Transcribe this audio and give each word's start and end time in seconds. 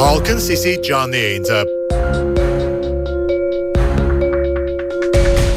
Halkın 0.00 0.38
Sesi 0.38 0.82
canlı 0.82 1.16
yayında. 1.16 1.64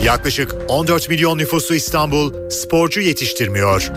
Yaklaşık 0.05 0.55
14 0.68 1.10
milyon 1.10 1.38
nüfuslu 1.38 1.76
İstanbul 1.76 2.50
sporcu 2.50 3.02
yetiştirmiyor. 3.02 3.92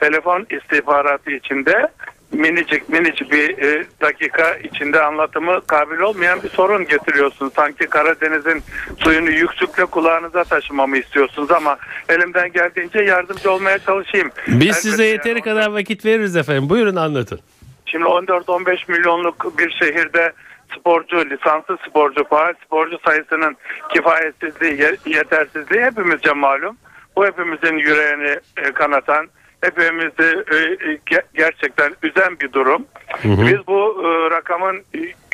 telefon 0.00 0.46
istihbaratı 0.50 1.30
içinde 1.30 1.88
minicik 2.32 2.88
minicik 2.88 3.32
bir 3.32 3.58
e, 3.58 3.86
dakika 4.00 4.54
içinde 4.54 5.02
anlatımı 5.02 5.60
kabil 5.66 5.98
olmayan 5.98 6.42
bir 6.42 6.48
sorun 6.48 6.86
getiriyorsun. 6.86 7.52
Sanki 7.56 7.86
Karadeniz'in 7.86 8.62
suyunu 8.98 9.30
yüksükle 9.30 9.84
kulağınıza 9.84 10.44
taşımamı 10.44 10.98
istiyorsunuz 10.98 11.50
ama 11.50 11.76
elimden 12.08 12.52
geldiğince 12.52 12.98
yardımcı 12.98 13.52
olmaya 13.52 13.78
çalışayım. 13.78 14.30
Biz 14.46 14.54
Elbette 14.54 14.72
size 14.72 15.04
yeteri 15.04 15.28
yani 15.28 15.42
kadar 15.42 15.72
vakit 15.72 16.04
veririz 16.04 16.36
efendim. 16.36 16.68
Buyurun 16.68 16.96
anlatın. 16.96 17.40
Şimdi 17.86 18.04
14-15 18.04 18.92
milyonluk 18.92 19.58
bir 19.58 19.70
şehirde 19.70 20.32
sporcu, 20.78 21.30
lisanslı 21.30 21.78
sporcu, 21.88 22.24
faal 22.28 22.54
sporcu 22.66 22.98
sayısının 23.04 23.56
kifayetsizliği, 23.94 24.80
ye- 24.80 24.96
yetersizliği 25.18 25.84
hepimizce 25.84 26.32
malum. 26.32 26.76
Bu 27.16 27.26
hepimizin 27.26 27.76
yüreğini 27.78 28.38
e, 28.56 28.72
kanatan, 28.72 29.28
hepimizi 29.60 30.44
e, 30.50 30.56
e, 30.56 30.94
ge- 31.10 31.24
gerçekten 31.34 31.92
üzen 32.02 32.40
bir 32.40 32.52
durum. 32.52 32.86
Biz 33.24 33.66
bu 33.66 34.02
rakamın 34.30 34.82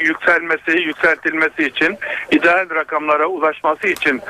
yükselmesi, 0.00 0.70
yükseltilmesi 0.70 1.62
için, 1.66 1.98
ideal 2.30 2.70
rakamlara 2.70 3.26
ulaşması 3.26 3.88
için 3.88 4.20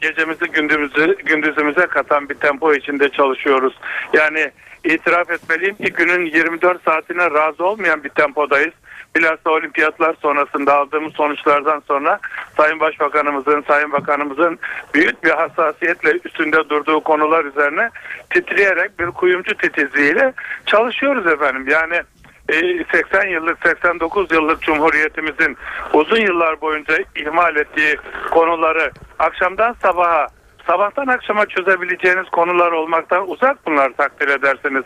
gecemizi 0.00 0.44
gündüzümüzü, 0.44 1.16
gündüzümüze 1.24 1.86
katan 1.86 2.28
bir 2.28 2.34
tempo 2.34 2.74
içinde 2.74 3.08
çalışıyoruz. 3.08 3.78
Yani 4.12 4.50
itiraf 4.84 5.30
etmeliyim 5.30 5.74
ki 5.76 5.92
günün 5.92 6.24
24 6.26 6.82
saatine 6.84 7.30
razı 7.30 7.64
olmayan 7.64 8.04
bir 8.04 8.08
tempodayız. 8.08 8.74
Bilhassa 9.16 9.50
olimpiyatlar 9.50 10.14
sonrasında 10.22 10.74
aldığımız 10.74 11.12
sonuçlardan 11.12 11.82
sonra 11.88 12.18
Sayın 12.56 12.80
Başbakanımızın, 12.80 13.64
Sayın 13.68 13.92
Bakanımızın 13.92 14.58
büyük 14.94 15.24
bir 15.24 15.30
hassasiyetle 15.30 16.18
üstünde 16.24 16.68
durduğu 16.68 17.00
konular 17.00 17.44
üzerine 17.44 17.90
titreyerek 18.30 18.98
bir 18.98 19.06
kuyumcu 19.06 19.54
titizliğiyle 19.54 20.32
çalışıyoruz 20.66 21.26
efendim. 21.26 21.68
Yani 21.68 22.02
e, 22.48 22.84
80 22.92 23.28
yıllık 23.28 23.58
89 23.66 24.32
yıllık 24.32 24.62
Cumhuriyetimizin 24.62 25.56
uzun 25.92 26.20
yıllar 26.20 26.60
boyunca 26.60 26.94
ihmal 27.16 27.56
ettiği 27.56 27.96
konuları 28.30 28.90
akşamdan 29.18 29.76
sabaha 29.82 30.26
sabahtan 30.66 31.06
akşama 31.06 31.46
çözebileceğiniz 31.46 32.28
konular 32.28 32.72
olmaktan 32.72 33.30
uzak 33.30 33.66
bunlar 33.66 33.92
takdir 33.92 34.28
ederseniz. 34.28 34.82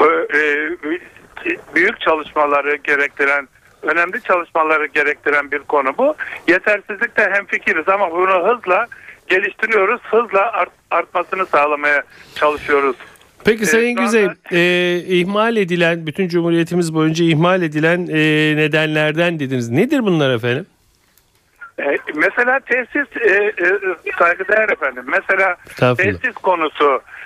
Ö- 0.00 0.26
e, 0.34 0.70
büyük 1.74 2.00
çalışmaları 2.00 2.76
gerektiren 2.76 3.48
önemli 3.82 4.22
çalışmaları 4.22 4.86
gerektiren 4.86 5.50
bir 5.50 5.58
konu 5.58 5.94
bu. 5.98 6.14
Yetersizlikte 6.48 7.30
hemfikiriz 7.32 7.88
ama 7.88 8.10
bunu 8.10 8.48
hızla 8.48 8.86
geliştiriyoruz. 9.28 10.00
Hızla 10.10 10.52
art- 10.52 10.70
artmasını 10.90 11.46
sağlamaya 11.46 12.02
çalışıyoruz. 12.34 12.96
Peki 13.44 13.66
Sayın 13.66 13.96
şu 13.96 14.02
Güzey, 14.02 14.24
anda- 14.24 14.34
e, 14.56 14.96
ihmal 14.96 15.56
edilen, 15.56 16.06
bütün 16.06 16.28
Cumhuriyetimiz 16.28 16.94
boyunca 16.94 17.24
ihmal 17.24 17.62
edilen 17.62 17.98
e, 18.10 18.16
nedenlerden 18.56 19.40
dediniz. 19.40 19.70
Nedir 19.70 20.00
bunlar 20.02 20.34
efendim? 20.34 20.66
E, 21.78 21.96
mesela 22.14 22.60
tesis 22.60 23.06
e, 23.20 23.30
e, 23.34 23.52
saygıdeğer 24.18 24.68
efendim. 24.68 25.04
Mesela 25.06 25.56
tesis 25.96 26.34
konusu. 26.34 26.84
E, 26.94 27.17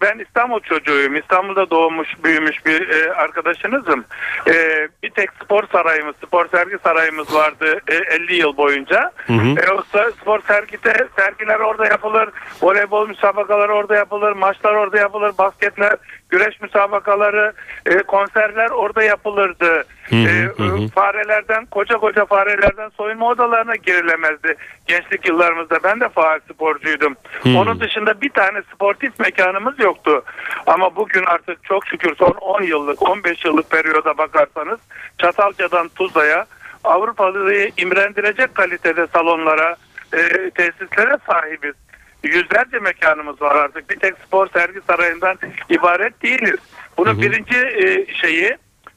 ben 0.00 0.18
İstanbul 0.18 0.60
çocuğuyum. 0.60 1.16
İstanbul'da 1.16 1.70
doğmuş, 1.70 2.08
büyümüş 2.24 2.66
bir 2.66 2.88
e, 2.88 3.12
arkadaşınızım. 3.12 4.04
E, 4.46 4.88
bir 5.02 5.10
tek 5.10 5.30
spor 5.44 5.64
sarayımız, 5.72 6.16
spor 6.26 6.48
sergi 6.48 6.76
sarayımız 6.84 7.34
vardı 7.34 7.80
e, 7.88 7.94
50 7.94 8.34
yıl 8.34 8.56
boyunca. 8.56 9.12
hı. 9.26 9.32
E, 9.32 9.72
o 9.72 9.82
spor 10.20 10.40
sergide 10.40 11.08
sergiler 11.16 11.60
orada 11.60 11.86
yapılır. 11.86 12.28
Voleybol 12.62 13.08
müsabakaları 13.08 13.72
orada 13.72 13.96
yapılır. 13.96 14.32
Maçlar 14.32 14.74
orada 14.74 14.98
yapılır. 14.98 15.32
Basketler, 15.38 15.96
güreş 16.28 16.60
müsabakaları, 16.60 17.52
e, 17.86 17.98
konserler 17.98 18.70
orada 18.70 19.02
yapılırdı. 19.02 19.84
hı, 20.08 20.16
E, 20.16 20.42
hı 20.42 20.62
hı. 20.62 20.88
farelerden 20.88 21.66
koca 21.66 21.96
koca 21.98 22.24
farelerden 22.24 22.88
soyunma 22.88 23.28
odalarına 23.28 23.76
girilemezdi 23.76 24.54
gençlik 24.86 25.28
yıllarımızda. 25.28 25.78
Ben 25.84 26.00
de 26.00 26.08
faal 26.08 26.38
sporcuydum. 26.52 27.14
Hmm. 27.42 27.56
Onun 27.56 27.80
dışında 27.80 28.20
bir 28.20 28.30
tane 28.30 28.62
sportif 28.74 29.18
mekanımız 29.18 29.78
yoktu. 29.78 30.22
Ama 30.66 30.96
bugün 30.96 31.24
artık 31.24 31.64
çok 31.64 31.86
şükür 31.86 32.16
son 32.16 32.30
10 32.30 32.62
yıllık 32.62 33.02
15 33.02 33.44
yıllık 33.44 33.70
periyoda 33.70 34.18
bakarsanız 34.18 34.78
Çatalca'dan 35.18 35.88
Tuzla'ya 35.88 36.46
Avrupalı'yı 36.84 37.70
imrendirecek 37.76 38.54
kalitede 38.54 39.06
salonlara, 39.06 39.76
e, 40.12 40.50
tesislere 40.50 41.16
sahibiz. 41.26 41.74
Yüzlerce 42.22 42.78
mekanımız 42.78 43.42
var 43.42 43.56
artık. 43.56 43.90
Bir 43.90 43.96
tek 43.96 44.14
spor 44.26 44.48
sergi 44.48 44.80
sarayından 44.86 45.38
ibaret 45.68 46.22
değiliz. 46.22 46.60
Bunun 46.96 47.22
birinci 47.22 47.56
e, 47.56 48.14
şeyi, 48.14 48.56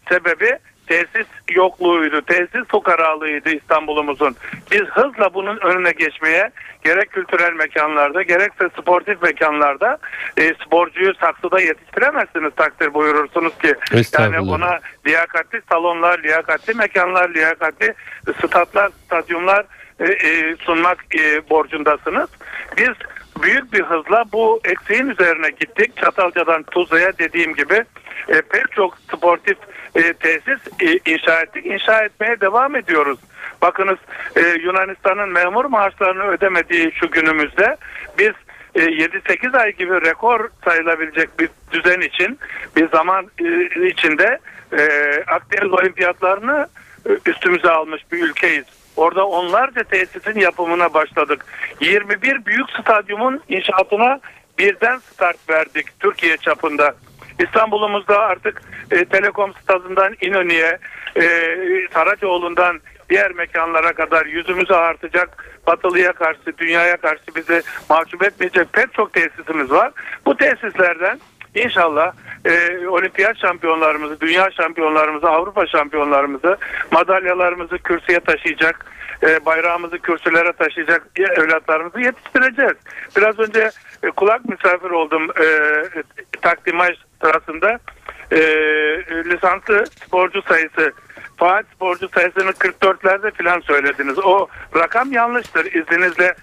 sebebi 0.10 0.60
tesis 0.88 1.28
yokluğuydu. 1.52 2.22
Tesis 2.22 2.68
fukaralığıydı 2.68 3.50
İstanbul'umuzun. 3.50 4.36
Biz 4.72 4.82
hızla 4.82 5.34
bunun 5.34 5.58
önüne 5.58 5.92
geçmeye 5.92 6.52
gerek 6.84 7.12
kültürel 7.12 7.54
mekanlarda 7.54 8.22
gerekse 8.22 8.70
sportif 8.70 9.22
mekanlarda 9.22 9.98
e, 10.38 10.54
sporcuyu 10.54 11.14
saksıda 11.14 11.62
yetiştiremezsiniz 11.62 12.56
takdir 12.56 12.94
buyurursunuz 12.94 13.58
ki. 13.58 13.76
Yani 14.20 14.40
ona 14.40 14.80
liyakatli 15.08 15.62
salonlar, 15.70 16.24
liyakatli 16.24 16.74
mekanlar, 16.74 17.34
liyakatli 17.34 17.94
statlar, 18.46 18.92
stadyumlar 19.06 19.66
sunmak 20.60 21.06
e, 21.16 21.50
borcundasınız. 21.50 22.30
Biz 22.78 22.90
büyük 23.44 23.74
bir 23.74 23.84
hızla 23.84 24.26
bu 24.34 24.62
eksiğin 24.64 25.08
üzerine 25.08 25.50
gittik. 25.50 25.98
Çatalca'dan 25.98 26.64
Tuzla'ya 26.64 27.18
dediğim 27.18 27.56
gibi 27.56 27.84
e, 28.28 28.42
pek 28.42 28.72
çok 28.72 28.98
sportif 28.98 29.58
e, 29.96 30.14
tesis 30.14 30.60
e, 30.80 31.12
inşa 31.12 31.42
ettik. 31.42 31.66
İnşa 31.66 32.04
etmeye 32.04 32.42
devam 32.42 32.76
ediyoruz. 32.76 33.20
Bakınız 33.62 33.98
e, 34.36 34.42
Yunanistan'ın 34.42 35.30
memur 35.30 35.66
maaşlarını 35.66 36.24
ödemediği 36.24 36.92
şu 36.92 37.12
günümüzde 37.12 37.78
biz 38.20 38.32
e, 38.76 38.80
7-8 38.80 39.58
ay 39.58 39.76
gibi 39.76 40.02
rekor 40.02 40.50
sayılabilecek 40.66 41.40
bir 41.40 41.50
düzen 41.72 42.02
için 42.02 42.40
bir 42.76 42.90
zaman 42.90 43.32
e, 43.40 43.88
içinde 43.88 44.40
e, 44.78 44.84
Akdeniz 45.28 45.74
olimpiyatlarını 45.74 46.68
e, 47.10 47.30
üstümüze 47.30 47.70
almış 47.70 48.12
bir 48.12 48.24
ülkeyiz. 48.24 48.66
Orada 48.96 49.28
onlarca 49.28 49.84
tesisin 49.84 50.40
yapımına 50.40 50.94
başladık. 50.94 51.46
21 51.82 52.46
büyük 52.46 52.70
stadyumun 52.82 53.42
inşaatına 53.50 54.20
birden 54.58 54.98
start 54.98 55.50
verdik 55.50 56.00
Türkiye 56.00 56.38
çapında. 56.38 56.96
İstanbul'umuzda 57.40 58.20
artık 58.20 58.62
e, 58.92 59.06
Telekom 59.06 59.54
stadından 59.54 60.16
İnönü'ye, 60.22 60.78
e, 61.16 61.24
Saracoğlu'ndan 61.94 62.80
diğer 63.10 63.32
mekanlara 63.32 63.94
kadar 63.94 64.26
yüzümüzü 64.26 64.74
artacak, 64.74 65.58
batılıya 65.68 66.14
karşı, 66.14 66.58
dünyaya 66.58 66.98
karşı 66.98 67.24
bizi 67.36 67.62
mahcup 67.90 68.24
etmeyecek 68.24 68.74
pek 68.74 68.94
çok 68.94 69.14
tesisimiz 69.14 69.72
var. 69.72 69.92
Bu 70.26 70.38
tesislerden 70.38 71.20
inşallah 71.56 72.14
e, 72.46 72.88
olimpiyat 72.88 73.38
şampiyonlarımızı, 73.38 74.20
dünya 74.20 74.52
şampiyonlarımızı, 74.52 75.30
Avrupa 75.30 75.68
şampiyonlarımızı, 75.68 76.58
madalyalarımızı 76.92 77.78
kürsüye 77.78 78.20
taşıyacak, 78.20 78.86
e, 79.24 79.46
bayrağımızı 79.46 80.00
kürsülere 80.00 80.54
taşıyacak 80.54 81.08
evlatlarımızı 81.16 82.02
yetiştireceğiz. 82.02 82.78
Biraz 83.18 83.40
önce 83.40 83.72
e, 84.04 84.08
kulak 84.08 84.50
misafir 84.50 84.90
oldum 84.90 85.28
e, 85.42 85.46
takdimaj 86.42 86.96
sırasında 87.24 87.80
e, 88.32 88.40
lisanslı 89.26 89.86
sporcu 89.86 90.42
sayısı 90.42 90.94
faal 91.38 91.64
sporcu 91.76 92.10
sayısını 92.10 92.52
44'lerde 92.52 93.44
falan 93.44 93.60
söylediniz. 93.60 94.20
O 94.20 94.48
rakam 94.76 95.12
yanlıştır. 95.12 95.66
İzninizle 95.66 96.36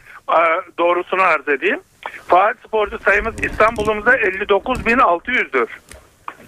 doğrusunu 0.79 1.23
arz 1.23 1.49
edeyim. 1.49 1.81
Faal 2.27 2.55
sporcu 2.67 2.99
sayımız 2.99 3.35
İstanbul'umuzda 3.45 4.17
59.600'dür. 4.17 5.69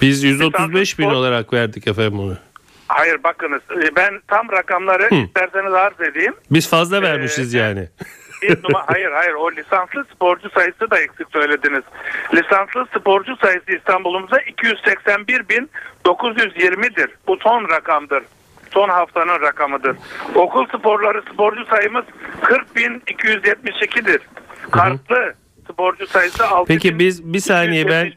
Biz 0.01 0.25
135 0.25 0.99
bin 0.99 1.11
olarak 1.11 1.53
verdik 1.53 1.89
efendim 1.89 2.21
onu. 2.21 2.37
Hayır 2.89 3.23
bakınız 3.23 3.61
e, 3.83 3.97
ben 3.97 4.21
tam 4.29 4.53
rakamları 4.53 5.11
Hı. 5.11 5.15
isterseniz 5.15 5.73
arz 5.73 6.01
edeyim. 6.01 6.35
Biz 6.51 6.71
fazla 6.71 7.03
vermişiz 7.03 7.55
ee, 7.55 7.59
yani. 7.59 7.89
Bir 8.43 8.63
numara, 8.63 8.85
hayır 8.87 9.11
hayır 9.13 9.35
o 9.35 9.53
lisanslı 9.53 10.05
sporcu 10.15 10.51
sayısı 10.51 10.91
da 10.91 11.01
eksik 11.01 11.27
söylediniz. 11.33 11.83
Lisanslı 12.35 12.87
sporcu 12.99 13.37
sayısı 13.37 13.73
İstanbul'umuzda 13.73 14.43
281.920'dir. 14.43 17.11
Bu 17.27 17.37
son 17.43 17.69
rakamdır. 17.69 18.23
Son 18.71 18.89
haftanın 18.89 19.41
rakamıdır. 19.41 19.97
Okul 20.35 20.67
sporları 20.67 21.23
sporcu 21.33 21.65
sayımız 21.65 22.05
40.272'dir. 22.43 24.21
Kartlı 24.71 25.35
sporcu 25.81 26.07
sayısı 26.07 26.47
6 26.47 26.69
Peki 26.69 26.99
biz 26.99 27.33
bir 27.33 27.41
saniye 27.41 27.89
ben 27.89 28.13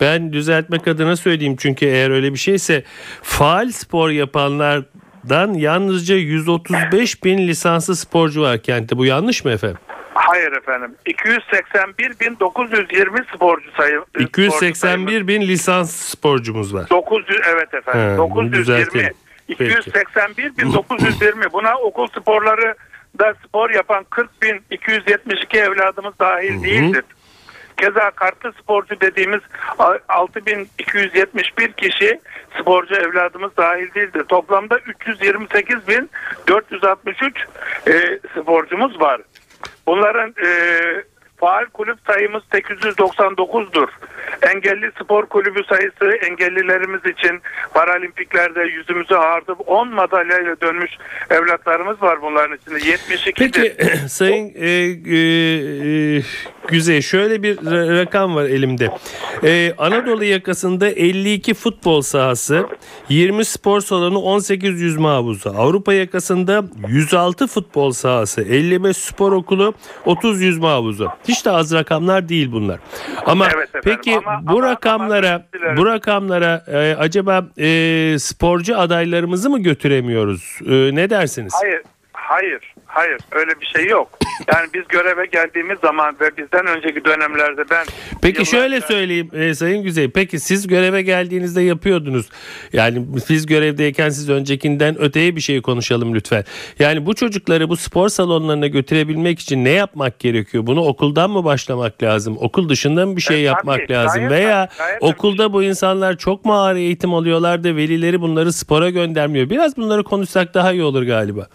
ben 0.00 0.32
düzeltmek 0.32 0.88
adına 0.88 1.16
söyleyeyim 1.16 1.56
çünkü 1.58 1.86
eğer 1.86 2.10
öyle 2.10 2.32
bir 2.32 2.38
şeyse 2.38 2.84
faal 3.22 3.70
spor 3.70 4.10
yapanlardan 4.10 5.54
yalnızca 5.54 6.14
135 6.14 7.24
bin 7.24 7.38
lisanslı 7.38 7.96
sporcu 7.96 8.42
var 8.42 8.62
kentte. 8.62 8.98
Bu 8.98 9.04
yanlış 9.04 9.44
mı 9.44 9.50
efendim? 9.50 9.78
Hayır 10.14 10.52
efendim. 10.52 10.94
281.920 11.06 13.34
sporcu 13.34 13.70
sayı. 13.76 14.00
281 14.18 15.28
bin 15.28 15.40
lisans 15.40 15.92
sporcumuz 15.92 16.74
var. 16.74 16.90
900 16.90 17.40
evet 17.54 17.74
efendim. 17.74 18.10
Ha, 18.10 18.16
920. 18.16 19.12
281.920 19.48 21.52
buna 21.52 21.78
okul 21.78 22.06
sporları 22.06 22.74
da 23.18 23.34
spor 23.46 23.70
yapan 23.70 24.04
40.272 24.10 25.58
evladımız 25.58 26.14
dahil 26.18 26.54
Hı-hı. 26.54 26.64
değildir. 26.64 27.04
Keza 27.76 28.10
kartlı 28.10 28.52
sporcu 28.52 29.00
dediğimiz 29.00 29.40
6271 30.08 31.72
kişi 31.72 32.20
sporcu 32.60 32.94
evladımız 32.94 33.56
dahil 33.56 33.94
değildir. 33.94 34.24
Toplamda 34.28 34.78
328.463 34.78 37.32
e, 37.86 38.18
sporcumuz 38.40 39.00
var. 39.00 39.20
Bunların 39.86 40.34
e, 40.44 40.48
faal 41.38 41.64
kulüp 41.64 41.98
sayımız 42.06 42.42
899'dur. 42.52 43.88
Engelli 44.42 44.90
spor 45.02 45.26
kulübü 45.26 45.64
sayısı 45.64 46.16
engellilerimiz 46.26 47.00
için 47.06 47.40
paralimpiklerde 47.74 48.60
yüzümüzü 48.60 49.14
ağırtıp 49.14 49.68
10 49.68 49.88
madalyayla 49.88 50.60
dönmüş 50.60 50.90
evlatlarımız 51.30 52.02
var 52.02 52.22
bunların 52.22 52.56
içinde. 52.56 52.88
72 52.88 53.32
Peki 53.32 53.76
Sayın 54.08 54.52
e, 54.54 54.68
e, 54.68 56.18
e, 56.18 56.22
Güzey 56.68 57.02
şöyle 57.02 57.42
bir 57.42 57.56
rakam 57.98 58.34
var 58.34 58.44
elimde. 58.44 58.90
E, 59.44 59.74
Anadolu 59.78 60.24
yakasında 60.24 60.88
52 60.88 61.54
futbol 61.54 62.00
sahası, 62.00 62.66
20 63.08 63.44
spor 63.44 63.80
salonu, 63.80 64.18
18 64.18 64.80
yüzme 64.80 65.08
havuzu. 65.08 65.50
Avrupa 65.50 65.92
yakasında 65.92 66.64
106 66.88 67.46
futbol 67.46 67.90
sahası, 67.90 68.40
55 68.40 68.96
spor 68.96 69.32
okulu, 69.32 69.74
30 70.04 70.42
yüzme 70.42 70.66
havuzu. 70.66 71.08
Hiç 71.28 71.44
de 71.46 71.50
az 71.50 71.72
rakamlar 71.74 72.28
değil 72.28 72.52
bunlar. 72.52 72.78
Ama 73.26 73.48
evet 73.54 73.68
peki 73.84 74.16
ama, 74.16 74.40
bu 74.42 74.58
ama, 74.58 74.70
rakamlara 74.70 75.46
ama 75.66 75.76
bu 75.76 75.86
rakamlara 75.86 76.64
e, 76.66 76.96
acaba 76.98 77.46
e, 77.58 78.16
sporcu 78.18 78.78
adaylarımızı 78.78 79.50
mı 79.50 79.58
götüremiyoruz? 79.58 80.58
E, 80.66 80.94
ne 80.94 81.10
dersiniz? 81.10 81.52
Hayır. 81.62 81.82
Hayır, 82.12 82.74
hayır 82.86 83.18
öyle 83.32 83.60
bir 83.60 83.66
şey 83.66 83.86
yok. 83.86 84.17
Yani 84.54 84.68
biz 84.74 84.88
göreve 84.88 85.26
geldiğimiz 85.26 85.78
zaman 85.78 86.16
ve 86.20 86.36
bizden 86.36 86.66
önceki 86.66 87.04
dönemlerde 87.04 87.64
ben... 87.70 87.86
Peki 88.22 88.46
şöyle 88.46 88.80
söyleyeyim 88.80 89.30
e, 89.32 89.54
Sayın 89.54 89.82
Güzey. 89.82 90.10
Peki 90.10 90.40
siz 90.40 90.66
göreve 90.66 91.02
geldiğinizde 91.02 91.62
yapıyordunuz. 91.62 92.28
Yani 92.72 93.04
biz 93.28 93.46
görevdeyken 93.46 94.08
siz 94.08 94.30
öncekinden 94.30 95.00
öteye 95.00 95.36
bir 95.36 95.40
şey 95.40 95.62
konuşalım 95.62 96.14
lütfen. 96.14 96.44
Yani 96.78 97.06
bu 97.06 97.14
çocukları 97.14 97.68
bu 97.68 97.76
spor 97.76 98.08
salonlarına 98.08 98.66
götürebilmek 98.66 99.40
için 99.40 99.64
ne 99.64 99.70
yapmak 99.70 100.18
gerekiyor? 100.18 100.66
Bunu 100.66 100.84
okuldan 100.84 101.30
mı 101.30 101.44
başlamak 101.44 102.02
lazım? 102.02 102.36
Okul 102.40 102.68
dışında 102.68 103.06
mı 103.06 103.16
bir 103.16 103.22
şey 103.22 103.36
e, 103.36 103.40
yapmak 103.40 103.80
tabii, 103.80 103.92
lazım? 103.92 104.28
Gayet, 104.28 104.32
Veya 104.32 104.68
gayet 104.78 105.02
okulda 105.02 105.52
bu 105.52 105.62
insanlar 105.62 106.16
çok 106.16 106.44
mu 106.44 106.52
ağır 106.54 106.76
eğitim 106.76 107.14
alıyorlar 107.14 107.64
da 107.64 107.76
velileri 107.76 108.20
bunları 108.20 108.52
spora 108.52 108.90
göndermiyor? 108.90 109.50
Biraz 109.50 109.76
bunları 109.76 110.04
konuşsak 110.04 110.54
daha 110.54 110.72
iyi 110.72 110.82
olur 110.82 111.02
galiba. 111.02 111.46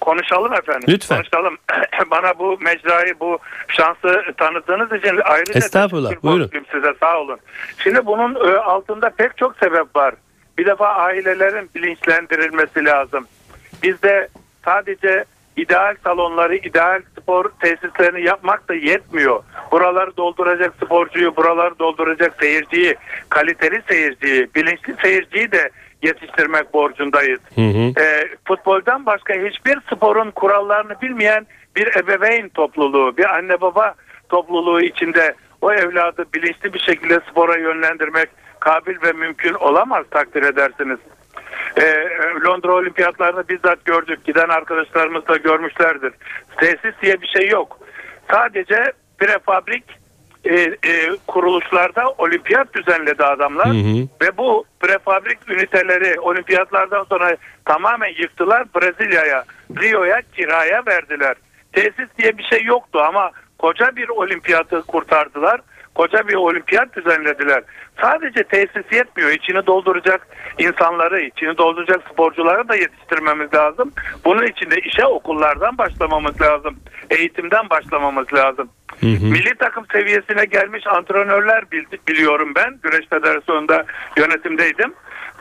Konuşalım 0.00 0.52
efendim. 0.52 0.88
Lütfen. 0.88 1.16
Konuşalım. 1.16 1.58
Bana 2.10 2.27
bu 2.38 2.58
mecrayı, 2.60 3.14
bu 3.20 3.38
şansı 3.68 4.22
tanıdığınız 4.36 4.92
için 4.92 5.20
ayrıca 5.24 5.52
Estağfurullah. 5.58 6.12
Buyurun. 6.22 6.50
size. 6.72 6.94
Sağ 7.00 7.18
olun. 7.18 7.38
Şimdi 7.78 8.06
bunun 8.06 8.34
e, 8.34 8.56
altında 8.56 9.10
pek 9.10 9.36
çok 9.36 9.56
sebep 9.56 9.96
var. 9.96 10.14
Bir 10.58 10.66
defa 10.66 10.86
ailelerin 10.88 11.70
bilinçlendirilmesi 11.74 12.84
lazım. 12.84 13.26
Bizde 13.82 14.28
sadece 14.64 15.24
ideal 15.56 15.96
salonları, 16.04 16.56
ideal 16.56 17.02
spor 17.20 17.50
tesislerini 17.60 18.22
yapmak 18.22 18.68
da 18.68 18.74
yetmiyor. 18.74 19.42
Buraları 19.72 20.16
dolduracak 20.16 20.74
sporcuyu, 20.84 21.36
buraları 21.36 21.78
dolduracak 21.78 22.36
seyirciyi, 22.40 22.96
kaliteli 23.28 23.82
seyirciyi, 23.88 24.48
bilinçli 24.54 24.94
seyirciyi 25.02 25.52
de 25.52 25.70
yetiştirmek 26.02 26.74
borcundayız. 26.74 27.40
Hı 27.54 27.60
hı. 27.60 28.02
E, 28.02 28.28
futboldan 28.44 29.06
başka 29.06 29.34
hiçbir 29.34 29.78
sporun 29.92 30.30
kurallarını 30.30 31.00
bilmeyen 31.02 31.46
bir 31.76 31.96
ebeveyn 31.96 32.48
topluluğu, 32.48 33.16
bir 33.16 33.34
anne 33.36 33.60
baba 33.60 33.94
topluluğu 34.28 34.80
içinde 34.80 35.34
o 35.60 35.72
evladı 35.72 36.24
bilinçli 36.34 36.74
bir 36.74 36.78
şekilde 36.78 37.20
spora 37.30 37.56
yönlendirmek 37.56 38.28
kabil 38.60 38.96
ve 39.02 39.12
mümkün 39.12 39.54
olamaz 39.54 40.04
takdir 40.10 40.42
edersiniz. 40.42 40.98
Ee, 41.76 42.08
Londra 42.46 42.72
olimpiyatlarını 42.72 43.48
bizzat 43.48 43.84
gördük. 43.84 44.24
Giden 44.24 44.48
arkadaşlarımız 44.48 45.28
da 45.28 45.36
görmüşlerdir. 45.36 46.12
Tesis 46.56 47.02
diye 47.02 47.20
bir 47.20 47.26
şey 47.26 47.48
yok. 47.48 47.78
Sadece 48.30 48.92
prefabrik 49.18 49.84
e, 50.48 50.60
e, 50.90 51.16
kuruluşlarda 51.26 52.14
olimpiyat 52.18 52.74
düzenledi 52.74 53.24
adamlar 53.24 53.66
hı 53.66 53.70
hı. 53.70 54.08
ve 54.22 54.36
bu 54.36 54.64
prefabrik 54.80 55.38
üniteleri 55.50 56.20
olimpiyatlardan 56.20 57.04
sonra 57.04 57.36
tamamen 57.64 58.12
yıktılar 58.18 58.64
Brezilya'ya, 58.74 59.44
Rio'ya 59.80 60.22
kiraya 60.36 60.82
verdiler. 60.86 61.36
Tesis 61.72 62.08
diye 62.18 62.38
bir 62.38 62.42
şey 62.42 62.62
yoktu 62.64 62.98
ama 63.08 63.30
koca 63.58 63.96
bir 63.96 64.08
olimpiyatı 64.08 64.82
kurtardılar. 64.82 65.60
Koca 65.98 66.28
bir 66.28 66.34
olimpiyat 66.34 66.96
düzenlediler. 66.96 67.62
Sadece 68.00 68.42
tesis 68.42 68.92
yetmiyor. 68.92 69.30
İçini 69.30 69.66
dolduracak 69.66 70.28
insanları, 70.58 71.20
içini 71.20 71.58
dolduracak 71.58 72.00
sporcuları 72.12 72.68
da 72.68 72.76
yetiştirmemiz 72.76 73.54
lazım. 73.54 73.92
Bunun 74.24 74.46
için 74.46 74.70
de 74.70 74.76
işe 74.76 75.06
okullardan 75.06 75.78
başlamamız 75.78 76.40
lazım. 76.40 76.76
Eğitimden 77.10 77.70
başlamamız 77.70 78.32
lazım. 78.32 78.68
Hı 79.00 79.06
hı. 79.06 79.24
Milli 79.24 79.54
takım 79.54 79.86
seviyesine 79.92 80.44
gelmiş 80.44 80.86
antrenörler 80.86 81.64
biliyorum 82.08 82.52
ben. 82.56 82.78
Güreş 82.82 83.08
Federasyonu'nda 83.08 83.84
yönetimdeydim. 84.16 84.94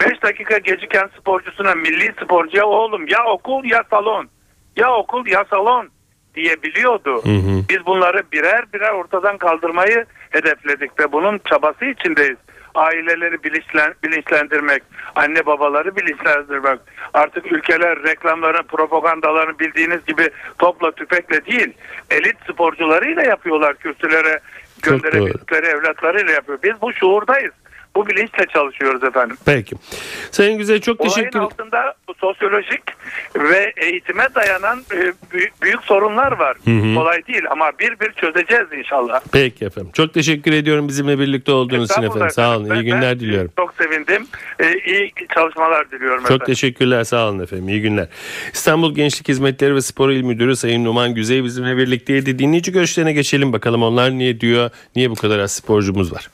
5 0.05 0.23
dakika 0.23 0.57
geciken 0.57 1.09
sporcusuna 1.19 1.75
milli 1.75 2.13
sporcuya 2.23 2.65
oğlum 2.65 3.07
ya 3.07 3.25
okul 3.25 3.65
ya 3.65 3.83
salon 3.89 4.29
ya 4.75 4.93
okul 4.93 5.27
ya 5.27 5.45
salon 5.49 5.89
diyebiliyordu. 6.37 7.13
Hı 7.23 7.29
hı. 7.29 7.63
Biz 7.69 7.85
bunları 7.85 8.23
birer 8.31 8.65
birer 8.73 8.91
ortadan 8.91 9.37
kaldırmayı 9.37 10.05
hedefledik 10.29 10.99
ve 10.99 11.11
bunun 11.11 11.39
çabası 11.49 11.85
içindeyiz. 11.85 12.37
Aileleri 12.75 13.43
bilinçlen, 13.43 13.93
bilinçlendirmek, 14.03 14.83
anne 15.15 15.45
babaları 15.45 15.95
bilinçlendirmek. 15.95 16.79
Artık 17.13 17.51
ülkeler 17.51 18.03
reklamların, 18.03 18.63
propagandalarını 18.63 19.59
bildiğiniz 19.59 20.05
gibi 20.05 20.29
topla 20.59 20.91
tüfekle 20.91 21.45
değil, 21.45 21.73
elit 22.11 22.37
sporcularıyla 22.51 23.23
yapıyorlar 23.23 23.75
kürsülere 23.75 24.39
gönderebildikleri 24.81 25.65
evlatlarıyla 25.65 26.33
yapıyor. 26.33 26.59
Biz 26.63 26.81
bu 26.81 26.93
şuurdayız. 26.93 27.53
Bu 27.97 28.07
bilinçle 28.07 28.45
çalışıyoruz 28.53 29.03
efendim. 29.03 29.37
Peki. 29.45 29.75
Sayın 30.31 30.57
Güzel 30.57 30.81
çok 30.81 31.01
Olayın 31.01 31.13
teşekkür 31.13 31.39
altında 31.39 31.93
bu 32.07 32.13
sosyolojik 32.13 32.81
ve 33.35 33.73
eğitime 33.77 34.27
dayanan 34.35 34.79
e, 34.93 35.13
büyük, 35.31 35.61
büyük 35.61 35.83
sorunlar 35.83 36.31
var. 36.31 36.57
Hı 36.65 36.71
hı. 36.71 36.95
Kolay 36.95 37.27
değil 37.27 37.43
ama 37.49 37.71
bir 37.79 37.99
bir 37.99 38.11
çözeceğiz 38.11 38.67
inşallah. 38.77 39.21
Peki 39.31 39.65
efendim. 39.65 39.91
Çok 39.93 40.13
teşekkür 40.13 40.51
ediyorum 40.51 40.87
bizimle 40.87 41.19
birlikte 41.19 41.51
olduğunuz 41.51 41.91
için 41.91 42.01
efendim. 42.01 42.29
Sağ 42.29 42.57
olun. 42.57 42.75
İyi 42.75 42.83
günler 42.83 43.01
ben 43.01 43.19
diliyorum. 43.19 43.51
Çok 43.57 43.73
sevindim. 43.73 44.27
E, 44.59 44.73
iyi 44.85 45.11
çalışmalar 45.35 45.91
diliyorum 45.91 46.19
Çok 46.21 46.25
efendim. 46.25 46.45
teşekkürler 46.45 47.03
sağ 47.03 47.29
olun 47.29 47.39
efendim 47.39 47.69
iyi 47.69 47.81
günler. 47.81 48.07
İstanbul 48.53 48.95
Gençlik 48.95 49.27
Hizmetleri 49.27 49.75
ve 49.75 49.81
Spor 49.81 50.09
İl 50.09 50.21
Müdürü 50.21 50.55
Sayın 50.55 50.85
Numan 50.85 51.15
Güzey 51.15 51.43
bizimle 51.43 51.77
birlikteydi. 51.77 52.39
Dinleyici 52.39 52.71
görüşlerine 52.71 53.13
geçelim 53.13 53.53
bakalım 53.53 53.83
onlar 53.83 54.11
niye 54.11 54.39
diyor 54.41 54.69
niye 54.95 55.09
bu 55.09 55.15
kadar 55.15 55.39
az 55.39 55.51
sporcumuz 55.51 56.13
var. 56.13 56.29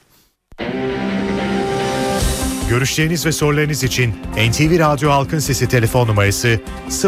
Görüşleriniz 2.70 3.26
ve 3.26 3.32
sorularınız 3.32 3.84
için 3.84 4.14
NTV 4.50 4.80
Radyo 4.80 5.10
Halkın 5.10 5.40
Sesi 5.40 5.68
telefon 5.68 6.08
numarası 6.08 6.60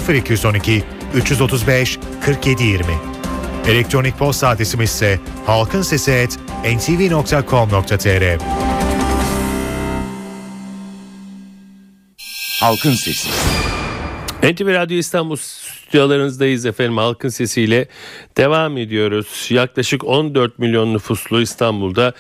0212 0.09 0.83
335 1.15 1.99
4720. 2.27 2.85
Elektronik 3.67 4.17
posta 4.17 4.47
adresimiz 4.47 4.89
ise 4.89 5.19
halkinsesi@ntv.com.tr. 5.45 8.39
Halkın 12.59 12.93
Sesi. 12.93 13.29
NTV 14.43 14.67
Radyo 14.67 14.97
İstanbul 14.97 15.35
stüdyolarınızdayız 15.35 16.65
efendim 16.65 16.97
halkın 16.97 17.29
sesiyle 17.29 17.87
devam 18.37 18.77
ediyoruz. 18.77 19.47
Yaklaşık 19.49 20.03
14 20.03 20.59
milyon 20.59 20.93
nüfuslu 20.93 21.41
İstanbul'da 21.41 22.13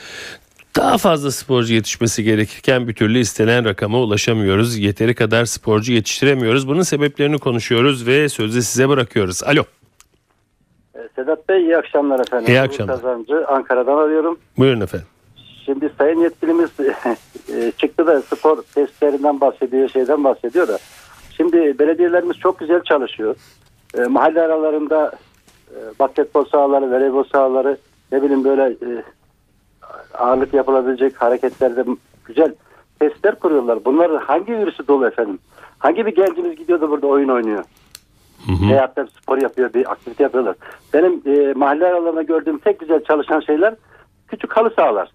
daha 0.75 0.97
fazla 0.97 1.31
sporcu 1.31 1.73
yetişmesi 1.73 2.23
gerekirken 2.23 2.87
bir 2.87 2.93
türlü 2.93 3.19
istenen 3.19 3.65
rakama 3.65 3.99
ulaşamıyoruz. 3.99 4.77
Yeteri 4.77 5.15
kadar 5.15 5.45
sporcu 5.45 5.93
yetiştiremiyoruz. 5.93 6.67
Bunun 6.67 6.81
sebeplerini 6.81 7.37
konuşuyoruz 7.37 8.07
ve 8.07 8.29
sözü 8.29 8.61
size 8.61 8.89
bırakıyoruz. 8.89 9.43
Alo. 9.43 9.63
Sedat 11.15 11.49
Bey 11.49 11.61
iyi 11.61 11.77
akşamlar 11.77 12.19
efendim. 12.19 12.47
İyi 12.47 12.61
akşamlar. 12.61 12.95
Kazancı 12.95 13.47
Ankara'dan 13.47 13.97
arıyorum. 13.97 14.39
Buyurun 14.57 14.81
efendim. 14.81 15.07
Şimdi 15.65 15.91
sayın 15.97 16.19
yetkilimiz 16.19 16.69
e, 17.55 17.71
çıktı 17.77 18.07
da 18.07 18.21
spor 18.21 18.61
testlerinden 18.75 19.41
bahsediyor, 19.41 19.89
şeyden 19.89 20.23
bahsediyor 20.23 20.67
da. 20.67 20.77
Şimdi 21.37 21.79
belediyelerimiz 21.79 22.37
çok 22.37 22.59
güzel 22.59 22.83
çalışıyor. 22.83 23.35
E, 23.97 24.01
mahalle 24.01 24.41
aralarında 24.41 25.11
e, 25.69 25.77
basketbol 25.99 26.45
sahaları, 26.45 26.91
voleybol 26.91 27.23
sahaları, 27.23 27.77
ne 28.11 28.21
bileyim 28.21 28.43
böyle 28.43 28.63
e, 28.63 29.03
ağırlık 30.17 30.53
yapılabilecek 30.53 31.21
hareketlerde 31.21 31.85
güzel 32.25 32.53
testler 32.99 33.39
kuruyorlar. 33.39 33.85
Bunların 33.85 34.17
hangi 34.17 34.57
virüsü 34.57 34.87
dolu 34.87 35.07
efendim? 35.07 35.39
Hangi 35.79 36.05
bir 36.05 36.15
gencimiz 36.15 36.55
gidiyor 36.55 36.81
da 36.81 36.89
burada 36.89 37.07
oyun 37.07 37.29
oynuyor? 37.29 37.63
Veyahut 38.69 38.95
da 38.97 39.07
spor 39.07 39.37
yapıyor, 39.41 39.73
bir 39.73 39.91
aktivite 39.91 40.23
yapıyorlar. 40.23 40.55
Benim 40.93 41.21
e, 41.25 41.53
mahalle 41.53 41.85
aralarında 41.85 42.21
gördüğüm 42.21 42.57
tek 42.57 42.79
güzel 42.79 43.03
çalışan 43.03 43.39
şeyler 43.39 43.75
küçük 44.27 44.57
halı 44.57 44.69
sahalar 44.75 45.11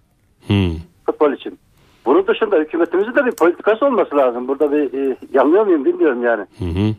Hmm. 0.47 0.75
futbol 1.05 1.31
için. 1.31 1.59
Bunun 2.05 2.27
dışında 2.27 2.57
hükümetimizin 2.57 3.15
de 3.15 3.25
bir 3.25 3.31
politikası 3.31 3.85
olması 3.85 4.17
lazım. 4.17 4.47
Burada 4.47 4.71
bir 4.71 4.93
e, 4.93 5.15
yanılıyor 5.33 5.65
muyum 5.65 5.85
bilmiyorum 5.85 6.23
yani. 6.23 6.45
Hı 6.59 6.65
hı. 6.65 6.95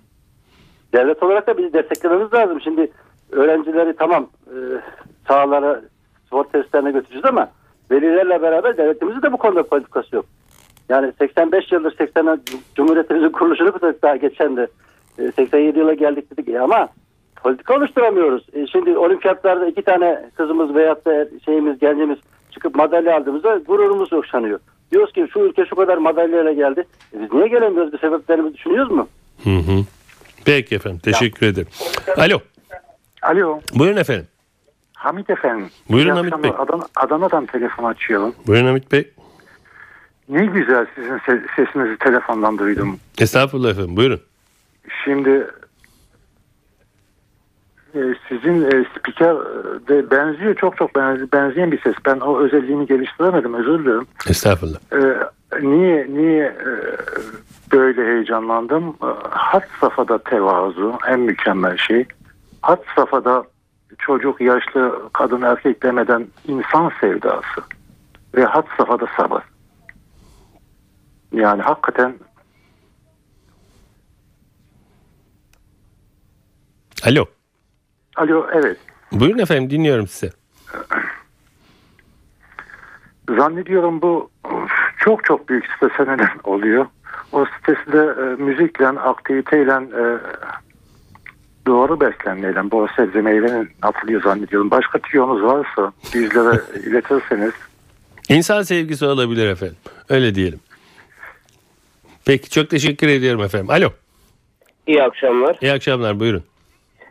Devlet 0.92 1.22
olarak 1.22 1.46
da 1.46 1.58
bizi 1.58 1.72
desteklememiz 1.72 2.32
lazım. 2.32 2.60
Şimdi 2.60 2.90
öğrencileri 3.30 3.96
tamam 3.96 4.26
e, 4.46 4.56
sahalara 5.28 5.80
spor 6.26 6.44
testlerine 6.44 6.90
götüreceğiz 6.90 7.24
ama 7.24 7.48
velilerle 7.92 8.42
beraber 8.42 8.76
devletimizin 8.76 9.22
de 9.22 9.32
bu 9.32 9.36
konuda 9.36 9.62
politikası 9.62 10.16
yok. 10.16 10.26
Yani 10.88 11.12
85 11.18 11.72
yıldır 11.72 11.96
80 11.96 12.40
Cumhuriyetimizin 12.74 13.28
kuruluşunu 13.28 13.72
daha 14.02 14.16
geçen 14.16 14.56
de. 14.56 14.66
E, 15.18 15.32
87 15.32 15.78
yıla 15.78 15.94
geldik 15.94 16.30
dedik 16.30 16.48
E, 16.48 16.60
ama 16.60 16.88
politika 17.42 17.76
oluşturamıyoruz. 17.76 18.46
E, 18.52 18.66
şimdi 18.66 18.98
olimpiyatlarda 18.98 19.66
iki 19.66 19.82
tane 19.82 20.30
kızımız 20.36 20.74
veyahut 20.74 21.06
da 21.06 21.28
şeyimiz 21.44 21.78
gencimiz 21.78 22.18
çıkıp 22.50 22.74
madalya 22.74 23.16
aldığımızda 23.16 23.56
gururumuz 23.56 24.12
okşanıyor. 24.12 24.60
Diyoruz 24.92 25.12
ki 25.12 25.28
şu 25.32 25.40
ülke 25.40 25.66
şu 25.66 25.76
kadar 25.76 25.96
madalyayla 25.96 26.52
geldi. 26.52 26.84
E, 27.14 27.20
biz 27.22 27.32
niye 27.32 27.48
gelemiyoruz? 27.48 27.92
Bir 27.92 27.98
sebeplerimizi 27.98 28.54
düşünüyoruz 28.54 28.90
mu? 28.90 29.08
Hı 29.44 29.50
hı. 29.50 29.84
Peki 30.44 30.74
efendim 30.74 31.00
teşekkür 31.04 31.46
ederim. 31.46 31.68
Alo. 32.16 32.38
Alo, 33.22 33.60
Buyurun 33.74 33.96
efendim. 33.96 34.26
Hamit 35.02 35.30
efendim. 35.30 35.68
Buyurun 35.90 36.16
Hamit. 36.16 36.42
Bey. 36.42 36.52
Adana, 36.58 36.82
Adana'dan 36.96 37.46
telefon 37.46 37.84
açıyorum. 37.84 38.34
Buyurun 38.46 38.66
Hamit 38.66 38.92
Bey. 38.92 39.10
Ne 40.28 40.46
güzel 40.46 40.86
sizin 40.94 41.18
se- 41.18 41.46
sesinizi 41.56 41.96
telefondan 41.98 42.58
duydum. 42.58 42.98
Estağfurullah 43.18 43.70
efendim 43.70 43.96
buyurun. 43.96 44.20
Şimdi 45.04 45.46
e, 47.94 48.00
sizin 48.28 48.62
e, 48.64 48.84
spiker 48.98 49.36
de 49.88 50.10
benziyor, 50.10 50.54
çok 50.54 50.76
çok 50.76 50.94
benzeyen 51.32 51.72
bir 51.72 51.80
ses. 51.82 51.94
Ben 52.06 52.20
o 52.20 52.38
özelliğini 52.40 52.86
geliştiremedim, 52.86 53.54
özür 53.54 53.84
dilerim. 53.84 54.06
Estağfurullah. 54.28 54.78
E, 54.92 55.00
niye 55.66 56.06
niye 56.10 56.44
e, 56.44 56.70
böyle 57.72 58.04
heyecanlandım? 58.06 58.88
E, 58.88 59.06
Had 59.30 59.62
safhada 59.80 60.18
tevazu, 60.18 60.98
en 61.08 61.20
mükemmel 61.20 61.76
şey. 61.76 62.04
Had 62.62 62.82
safhada 62.96 63.44
çocuk, 63.98 64.40
yaşlı, 64.40 65.10
kadın, 65.12 65.42
erkek 65.42 65.82
demeden 65.82 66.26
insan 66.48 66.92
sevdası. 67.00 67.62
Ve 68.34 68.44
had 68.44 68.66
safhada 68.76 69.06
sabır. 69.16 69.42
Yani 71.32 71.62
hakikaten 71.62 72.14
Alo. 77.06 77.24
alo 78.16 78.46
evet 78.52 78.78
Buyurun 79.12 79.38
efendim 79.38 79.70
dinliyorum 79.70 80.06
sizi. 80.06 80.32
zannediyorum 83.36 84.02
bu 84.02 84.30
çok 84.98 85.24
çok 85.24 85.48
büyük 85.48 85.66
strese 85.66 86.02
neden 86.02 86.30
oluyor. 86.44 86.86
O 87.32 87.44
stresi 87.44 87.92
de 87.92 87.98
e, 87.98 88.42
müzikle, 88.42 88.88
aktiviteyle 88.88 89.72
e, 89.72 90.04
doğru 91.66 92.00
beslenmeyle, 92.00 92.70
bol 92.70 92.86
sebze 92.96 93.20
meyvenin 93.20 93.68
atılıyor 93.82 94.22
zannediyorum. 94.22 94.70
Başka 94.70 94.98
tüyonuz 94.98 95.42
varsa 95.42 95.92
bizlere 96.14 96.60
iletirseniz 96.86 97.52
İnsan 98.28 98.62
sevgisi 98.62 99.06
olabilir 99.06 99.48
efendim. 99.48 99.76
Öyle 100.08 100.34
diyelim. 100.34 100.60
Peki 102.26 102.50
çok 102.50 102.70
teşekkür 102.70 103.08
ediyorum 103.08 103.42
efendim. 103.42 103.70
Alo. 103.70 103.88
İyi 104.86 105.02
akşamlar. 105.02 105.58
İyi 105.62 105.72
akşamlar 105.72 106.20
buyurun. 106.20 106.42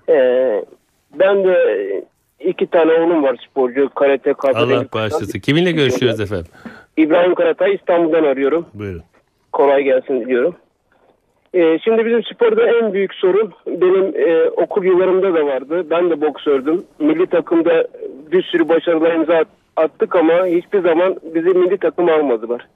Ee, 0.10 0.66
ben 1.20 1.44
de 1.44 1.56
iki 2.40 2.68
tane 2.68 2.92
oğlum 2.94 3.24
var 3.24 3.48
sporcu. 3.50 3.90
Karate, 3.90 4.34
karate. 4.34 4.60
Allah 4.60 4.86
bağışlasın. 4.94 5.40
Kiminle 5.40 5.72
görüşüyoruz 5.72 6.20
efendim? 6.20 6.52
İbrahim 6.98 7.36
Karatay 7.36 7.76
İstanbul'dan 7.76 8.24
arıyorum. 8.24 8.66
Buyurun. 8.74 9.04
Kolay 9.52 9.84
gelsin 9.84 10.26
diyorum. 10.28 10.56
Ee, 11.54 11.80
şimdi 11.84 12.06
bizim 12.06 12.24
sporda 12.24 12.68
en 12.78 12.94
büyük 12.94 13.14
sorun 13.14 13.54
benim 13.68 14.30
e, 14.30 14.50
okul 14.50 14.84
yıllarımda 14.84 15.34
da 15.34 15.46
vardı. 15.46 15.86
Ben 15.90 16.10
de 16.10 16.22
boksördüm. 16.22 16.84
Milli 17.00 17.26
takımda 17.26 17.88
bir 18.32 18.44
sürü 18.44 18.70
başarılar 18.70 19.14
imza 19.14 19.34
at- 19.38 19.48
attık 19.78 20.16
ama 20.16 20.46
hiçbir 20.46 20.80
zaman 20.80 21.16
bizi 21.24 21.50
milli 21.50 21.78
takım 21.78 22.10
almadılar. 22.10 22.68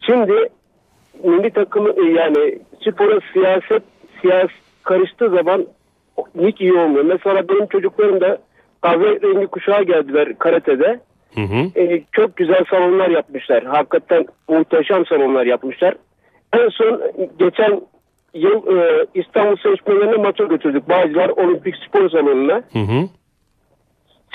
Şimdi 0.00 0.48
milli 1.24 1.50
takımı 1.50 1.88
e, 1.90 2.10
yani 2.12 2.58
spora 2.80 3.20
siyaset 3.32 3.82
siyas 4.20 4.50
karıştığı 4.82 5.28
zaman 5.30 5.66
hiç 6.40 6.60
iyi 6.60 6.72
olmuyor. 6.72 7.04
Mesela 7.04 7.48
benim 7.48 7.66
çocuklarım 7.66 8.20
da 8.20 8.38
kahverengi 8.80 9.46
kuşağa 9.46 9.82
geldiler 9.82 10.38
karatede. 10.38 11.00
Hı 11.34 11.40
hı. 11.40 11.80
E, 11.80 12.02
çok 12.12 12.36
güzel 12.36 12.64
salonlar 12.70 13.10
yapmışlar. 13.10 13.64
Hakikaten 13.64 14.26
muhteşem 14.48 15.06
salonlar 15.06 15.46
yapmışlar. 15.46 15.94
En 16.52 16.68
son 16.68 17.00
geçen 17.38 17.80
yıl 18.34 18.76
e, 18.76 19.06
İstanbul 19.14 19.56
seçmelerine 19.56 20.16
maça 20.16 20.44
götürdük. 20.44 20.88
Bağcılar 20.88 21.28
Olimpik 21.28 21.74
Spor 21.76 22.10
Salonu'na. 22.10 22.62
Hı 22.72 22.78
hı. 22.78 23.08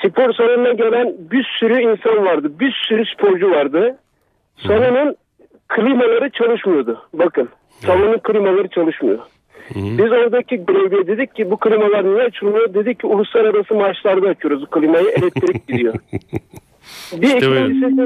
Spor 0.06 0.34
salonuna 0.34 0.74
gelen 0.74 1.16
bir 1.32 1.44
sürü 1.60 1.82
insan 1.82 2.26
vardı. 2.26 2.52
Bir 2.60 2.72
sürü 2.88 3.06
sporcu 3.06 3.52
vardı. 3.52 3.98
Salonun 4.68 5.16
klimaları 5.68 6.30
çalışmıyordu. 6.30 7.02
Bakın 7.14 7.50
salonun 7.68 8.20
klimaları 8.20 8.68
çalışmıyor. 8.68 9.20
Biz 9.76 10.12
oradaki 10.12 10.66
görevliye 10.66 11.08
dedik 11.08 11.36
ki 11.36 11.52
bu 11.52 11.58
klimalar 11.58 12.06
niye 12.06 12.24
açılmıyor? 12.24 12.74
Dedik 12.74 13.00
ki 13.00 13.08
uluslararası 13.08 13.76
maçlarda 13.76 14.30
açıyoruz 14.30 14.66
klimayı 14.72 15.08
elektrik 15.10 15.68
gidiyor. 15.68 15.94
Bir 17.14 17.28
İşte 17.28 17.38
ikincisi 17.38 17.98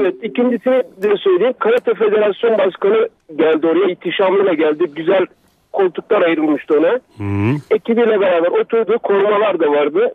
evet 0.00 0.14
ikincisini 0.22 0.82
de 1.02 1.16
söyleyeyim. 1.16 1.54
Karate 1.58 1.94
Federasyon 1.94 2.58
Başkanı 2.58 3.08
geldi 3.36 3.66
oraya 3.66 3.90
ihtişamıyla 3.92 4.54
geldi. 4.54 4.84
Güzel 4.96 5.26
koltuklar 5.72 6.22
ayrılmıştı 6.22 6.78
ona. 6.78 6.92
Hı. 7.18 7.56
Ekibiyle 7.70 8.20
beraber 8.20 8.60
oturdu. 8.60 8.98
Korumalar 8.98 9.60
da 9.60 9.70
vardı. 9.70 10.14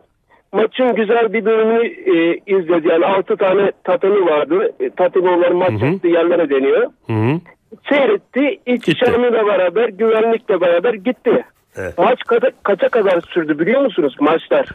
Maçın 0.52 0.94
güzel 0.94 1.32
bir 1.32 1.44
bölümünü 1.44 1.86
e, 1.86 2.40
izledi. 2.46 2.88
Yani 2.88 3.06
6 3.06 3.36
tane 3.36 3.72
tatami 3.84 4.26
vardı. 4.26 4.72
E, 4.80 4.90
tatami 4.90 5.54
maç 5.54 5.82
yaptığı 5.82 6.08
yerlere 6.08 6.50
deniyor. 6.50 6.90
Hı. 7.06 7.40
Seyretti. 7.88 8.60
İhtişamıyla 8.66 9.46
beraber, 9.46 9.88
güvenlikle 9.88 10.60
beraber 10.60 10.94
gitti. 10.94 11.44
Evet. 11.76 11.98
Maç 11.98 12.18
kaça 12.62 12.88
kadar 12.88 13.20
sürdü 13.20 13.58
biliyor 13.58 13.80
musunuz 13.80 14.16
maçlar? 14.20 14.66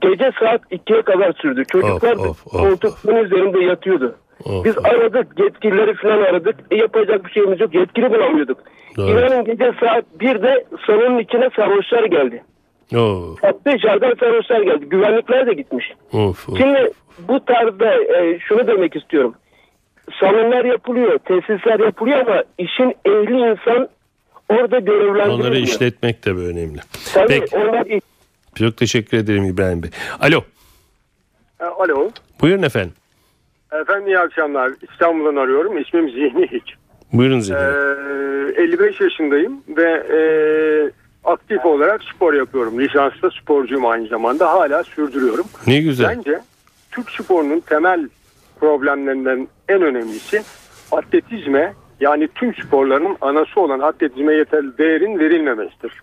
Gece 0.00 0.30
saat 0.40 0.60
2'ye 0.72 1.02
kadar 1.02 1.32
sürdü. 1.32 1.64
Çocuklar 1.72 2.12
Of, 2.12 2.20
of, 2.20 2.46
of, 2.46 2.52
koltukların 2.62 3.24
üzerinde 3.24 3.58
yatıyordu. 3.58 4.14
Of, 4.44 4.64
Biz 4.64 4.78
of. 4.78 4.84
aradık 4.86 5.26
yetkilileri 5.38 5.94
falan 5.94 6.22
aradık. 6.22 6.56
E, 6.70 6.76
yapacak 6.76 7.24
bir 7.26 7.30
şeyimiz 7.30 7.60
yok. 7.60 7.74
Yetkili 7.74 8.10
bulamıyorduk. 8.10 8.58
Doğru. 8.96 9.10
İnanın 9.10 9.44
gece 9.44 9.72
saat 9.80 10.04
1'de 10.20 10.64
salonun 10.86 11.18
içine 11.18 11.50
sarhoşlar 11.56 12.04
geldi. 12.04 12.42
Oo. 12.96 13.36
Dışarıdan 13.66 14.14
sarhoşlar 14.20 14.60
geldi. 14.60 14.84
Güvenlikler 14.86 15.46
de 15.46 15.52
gitmiş. 15.54 15.92
Of, 16.12 16.48
of. 16.48 16.58
Şimdi 16.58 16.90
bu 17.28 17.44
tarzda 17.44 17.94
e, 17.94 18.38
şunu 18.38 18.66
demek 18.66 18.96
istiyorum. 18.96 19.34
Salonlar 20.20 20.64
yapılıyor, 20.64 21.18
tesisler 21.18 21.80
yapılıyor 21.80 22.18
ama 22.18 22.42
işin 22.58 22.94
ehli 23.04 23.50
insan 23.50 23.88
orada 24.48 24.78
görevlendirilmiyor. 24.78 25.38
Onları 25.40 25.58
işletmek 25.58 26.26
de 26.26 26.30
önemli. 26.30 26.78
Tabii 27.14 27.28
Peki. 27.28 27.56
onlar 27.56 27.86
Çok 28.54 28.76
teşekkür 28.76 29.18
ederim 29.18 29.44
İbrahim 29.44 29.82
Bey. 29.82 29.90
Alo. 30.20 30.40
E, 31.60 31.64
Alo. 31.64 32.10
Buyurun 32.40 32.62
efendim. 32.62 32.92
Efendim 33.82 34.06
iyi 34.06 34.18
akşamlar. 34.18 34.72
İstanbul'dan 34.92 35.36
arıyorum. 35.36 35.78
İsmim 35.78 36.10
Zihni 36.10 36.46
Hiç. 36.46 36.74
Buyurun 37.12 37.38
Ee, 37.38 37.40
Zihni. 37.40 37.58
55 38.56 39.00
yaşındayım 39.00 39.60
ve 39.68 39.90
e, 39.92 40.18
aktif 41.24 41.66
olarak 41.66 42.00
spor 42.14 42.34
yapıyorum. 42.34 42.80
Lisanslı 42.80 43.30
sporcuyum 43.30 43.86
aynı 43.86 44.08
zamanda. 44.08 44.52
Hala 44.52 44.84
sürdürüyorum. 44.84 45.44
ne 45.66 45.80
güzel. 45.80 46.08
Bence 46.16 46.40
Türk 46.90 47.10
sporunun 47.10 47.60
temel 47.60 48.08
problemlerinden 48.60 49.48
en 49.68 49.82
önemlisi 49.82 50.42
atletizme 50.92 51.74
yani 52.00 52.28
tüm 52.34 52.54
sporların 52.54 53.16
anası 53.20 53.60
olan 53.60 53.80
atletizme 53.80 54.34
yeterli 54.34 54.78
değerin 54.78 55.18
verilmemesidir. 55.18 56.02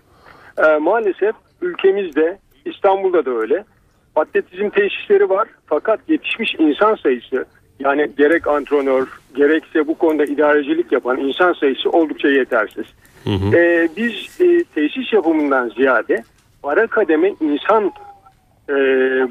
Ee, 0.58 0.76
maalesef 0.76 1.34
ülkemizde 1.62 2.38
İstanbul'da 2.64 3.24
da 3.24 3.30
öyle. 3.30 3.64
Atletizm 4.16 4.68
tesisleri 4.68 5.30
var 5.30 5.48
fakat 5.66 6.00
yetişmiş 6.08 6.54
insan 6.58 6.94
sayısı 6.94 7.44
yani 7.78 8.10
gerek 8.18 8.46
antrenör 8.46 9.06
gerekse 9.34 9.86
bu 9.86 9.94
konuda 9.94 10.24
idarecilik 10.24 10.92
yapan 10.92 11.18
insan 11.18 11.52
sayısı 11.52 11.90
oldukça 11.90 12.28
yetersiz. 12.28 12.86
Ee, 13.54 13.88
biz 13.96 14.40
e, 14.40 14.64
tesis 14.74 15.12
yapımından 15.12 15.68
ziyade 15.68 16.24
ara 16.62 16.86
kademe 16.86 17.34
insan 17.40 17.92
e, 18.68 18.74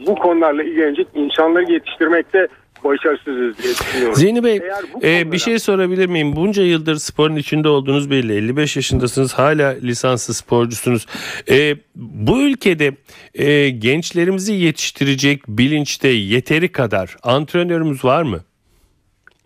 bu 0.08 0.16
konularla 0.16 0.64
ilgilenecek 0.64 1.08
insanları 1.14 1.72
yetiştirmekte 1.72 2.48
başarısızız 2.84 3.64
diye 3.64 3.74
düşünüyorum. 3.74 4.16
Zihni 4.16 4.44
Bey 4.44 4.62
e, 5.04 5.32
bir 5.32 5.38
şey 5.38 5.60
sorabilir 5.60 6.06
miyim? 6.06 6.36
Bunca 6.36 6.64
yıldır 6.64 6.96
sporun 6.96 7.36
içinde 7.36 7.70
olduğunuz 7.70 8.12
belli. 8.12 8.34
55 8.34 8.76
yaşındasınız 8.76 9.34
hala 9.34 9.70
lisanslı 9.70 10.34
sporcusunuz. 10.34 11.06
E, 11.50 11.76
bu 11.96 12.42
ülkede 12.42 12.92
e, 13.36 13.70
gençlerimizi 13.70 14.54
yetiştirecek 14.54 15.48
bilinçte 15.48 16.08
yeteri 16.08 16.72
kadar 16.72 17.18
antrenörümüz 17.24 18.06
var 18.06 18.24
mı? 18.24 18.40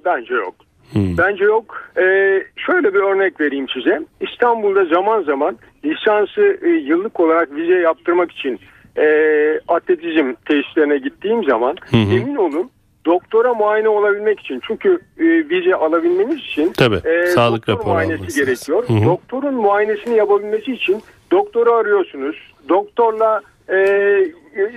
Bence 0.06 0.34
yok. 0.34 0.56
Bence 0.96 1.44
yok. 1.44 1.92
Ee, 1.98 2.44
şöyle 2.58 2.94
bir 2.94 3.00
örnek 3.00 3.42
vereyim 3.42 3.70
size. 3.70 4.02
İstanbul'da 4.22 4.86
zaman 4.86 5.24
zaman 5.24 5.58
lisansı 5.86 6.60
e, 6.64 6.70
yıllık 6.70 7.20
olarak 7.20 7.56
vize 7.56 7.76
yaptırmak 7.76 8.32
için 8.32 8.60
e, 8.98 9.06
atletizm 9.68 10.34
tesislerine 10.46 10.98
gittiğim 10.98 11.44
zaman 11.44 11.76
emin 11.94 12.36
olun 12.36 12.70
doktora 13.06 13.54
muayene 13.54 13.90
olabilmek 13.90 14.40
için 14.40 14.62
çünkü 14.68 15.00
e, 15.20 15.24
vize 15.24 15.76
alabilmeniz 15.76 16.40
için 16.40 16.74
Tabii, 16.74 17.02
sağlık 17.34 17.68
doktor 17.68 17.74
raporu 17.74 17.94
muayenesi 17.94 18.46
gerekiyor. 18.46 18.84
Hı 18.88 18.94
hı. 18.94 19.06
Doktorun 19.06 19.54
muayenesini 19.54 20.16
yapabilmesi 20.16 20.74
için 20.74 21.04
doktoru 21.32 21.74
arıyorsunuz. 21.74 22.36
Doktorla 22.70 23.42
e, 23.70 23.78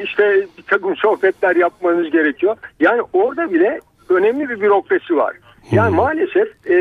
işte 0.04 0.46
bir 0.58 0.62
takım 0.62 0.96
sohbetler 0.96 1.56
yapmanız 1.56 2.10
gerekiyor. 2.10 2.56
Yani 2.80 3.02
orada 3.12 3.52
bile 3.52 3.80
önemli 4.08 4.48
bir 4.48 4.60
bürokrasi 4.60 5.16
var. 5.16 5.36
Yani 5.70 5.96
maalesef 5.96 6.70
e, 6.70 6.74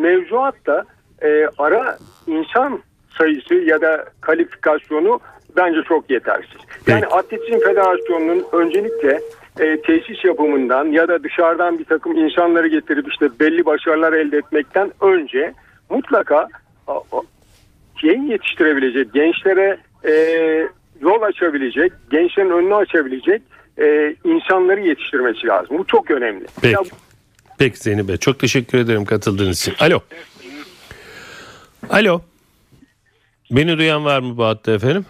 mevzuatta 0.00 0.84
e, 1.22 1.46
ara 1.58 1.98
insan 2.26 2.82
sayısı 3.18 3.54
ya 3.54 3.80
da 3.80 4.04
kalifikasyonu 4.20 5.20
bence 5.56 5.82
çok 5.88 6.10
yetersiz. 6.10 6.60
Yani 6.86 7.00
Peki. 7.00 7.14
Atletizm 7.14 7.58
Federasyonu'nun 7.58 8.44
öncelikle 8.52 9.20
e, 9.60 9.82
tesis 9.82 10.24
yapımından 10.24 10.84
ya 10.84 11.08
da 11.08 11.24
dışarıdan 11.24 11.78
bir 11.78 11.84
takım 11.84 12.16
insanları 12.16 12.68
getirip 12.68 13.08
işte 13.12 13.28
belli 13.40 13.64
başarılar 13.64 14.12
elde 14.12 14.36
etmekten 14.36 14.92
önce 15.00 15.54
mutlaka 15.90 16.48
şey 18.00 18.18
yetiştirebilecek, 18.18 19.14
gençlere 19.14 19.78
e, 20.04 20.12
yol 21.00 21.22
açabilecek, 21.22 21.92
gençlerin 22.10 22.50
önünü 22.50 22.74
açabilecek 22.74 23.42
e, 23.78 24.16
insanları 24.24 24.80
yetiştirmesi 24.80 25.46
lazım. 25.46 25.78
Bu 25.78 25.86
çok 25.86 26.10
önemli. 26.10 26.46
Peki. 26.62 26.74
Ya 26.74 26.80
Peki 27.58 27.78
Zihni 27.78 28.08
Bey 28.08 28.16
çok 28.16 28.38
teşekkür 28.38 28.78
ederim 28.78 29.04
katıldığınız 29.04 29.60
için. 29.60 29.74
Alo. 29.80 30.00
Alo. 31.90 32.20
Beni 33.50 33.78
duyan 33.78 34.04
var 34.04 34.20
mı 34.20 34.36
bu 34.36 34.44
hatta 34.44 34.72
efendim? 34.72 35.06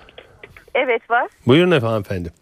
Evet 0.74 1.10
var. 1.10 1.28
Buyurun 1.46 1.70
efendim 1.70 2.00
efendim. 2.00 2.32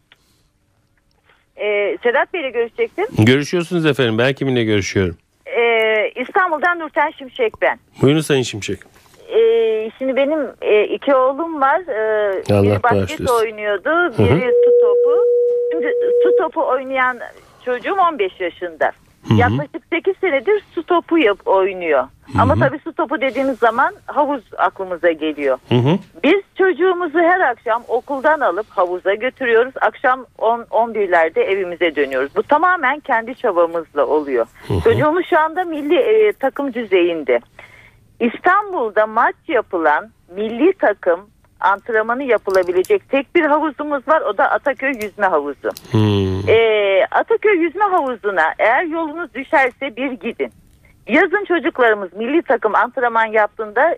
Ee, 1.56 1.98
Sedat 2.02 2.34
Bey'le 2.34 2.50
görüşecektim. 2.52 3.06
Görüşüyorsunuz 3.18 3.86
efendim. 3.86 4.18
Ben 4.18 4.32
kiminle 4.32 4.64
görüşüyorum? 4.64 5.16
Ee, 5.46 6.10
İstanbul'dan 6.16 6.78
Nurten 6.78 7.10
Şimşek 7.18 7.52
ben. 7.62 7.78
Buyurun 8.02 8.20
Sayın 8.20 8.42
Şimşek. 8.42 8.78
Ee, 9.28 9.90
şimdi 9.98 10.16
benim 10.16 10.40
e, 10.62 10.84
iki 10.84 11.14
oğlum 11.14 11.60
var. 11.60 11.80
Ee, 11.88 12.54
Allah 12.54 12.62
biri 12.64 12.82
basket 12.82 13.30
oynuyordu. 13.30 14.18
Biri 14.18 14.52
su 14.64 14.70
topu. 14.80 15.20
Şimdi 15.72 15.92
su 16.22 16.36
topu 16.42 16.66
oynayan 16.68 17.18
çocuğum 17.64 17.96
15 18.12 18.40
yaşında. 18.40 18.92
Yaklaşık 19.34 19.82
8 19.92 20.16
senedir 20.16 20.64
su 20.74 20.82
topu 20.82 21.18
yap 21.18 21.38
oynuyor. 21.44 22.04
Ama 22.38 22.54
tabii 22.54 22.78
su 22.78 22.92
topu 22.92 23.20
dediğimiz 23.20 23.58
zaman 23.58 23.94
havuz 24.06 24.42
aklımıza 24.58 25.12
geliyor. 25.12 25.58
Hı 25.68 25.74
hı. 25.74 25.98
Biz 26.24 26.42
çocuğumuzu 26.58 27.18
her 27.18 27.40
akşam 27.40 27.82
okuldan 27.88 28.40
alıp 28.40 28.66
havuza 28.70 29.14
götürüyoruz. 29.14 29.74
Akşam 29.80 30.26
10 30.38 30.60
11'lerde 30.60 31.40
evimize 31.40 31.96
dönüyoruz. 31.96 32.36
Bu 32.36 32.42
tamamen 32.42 33.00
kendi 33.00 33.34
çabamızla 33.34 34.06
oluyor. 34.06 34.46
Çocuğumuz 34.84 35.26
şu 35.30 35.38
anda 35.38 35.64
milli 35.64 35.96
e, 35.96 36.32
takım 36.32 36.74
düzeyinde. 36.74 37.40
İstanbul'da 38.20 39.06
maç 39.06 39.36
yapılan 39.48 40.10
milli 40.36 40.72
takım 40.72 41.20
antrenmanı 41.60 42.22
yapılabilecek 42.22 43.08
tek 43.08 43.34
bir 43.34 43.44
havuzumuz 43.44 44.08
var. 44.08 44.20
O 44.20 44.38
da 44.38 44.50
Ataköy 44.50 44.92
Yüzme 45.02 45.26
Havuzu. 45.26 45.70
Hmm. 45.90 46.48
Ee, 46.48 47.06
Ataköy 47.10 47.56
Yüzme 47.56 47.84
Havuzu'na 47.84 48.54
eğer 48.58 48.84
yolunuz 48.84 49.34
düşerse 49.34 49.96
bir 49.96 50.12
gidin. 50.12 50.52
Yazın 51.08 51.44
çocuklarımız 51.44 52.12
milli 52.12 52.42
takım 52.42 52.74
antrenman 52.74 53.26
yaptığında 53.26 53.96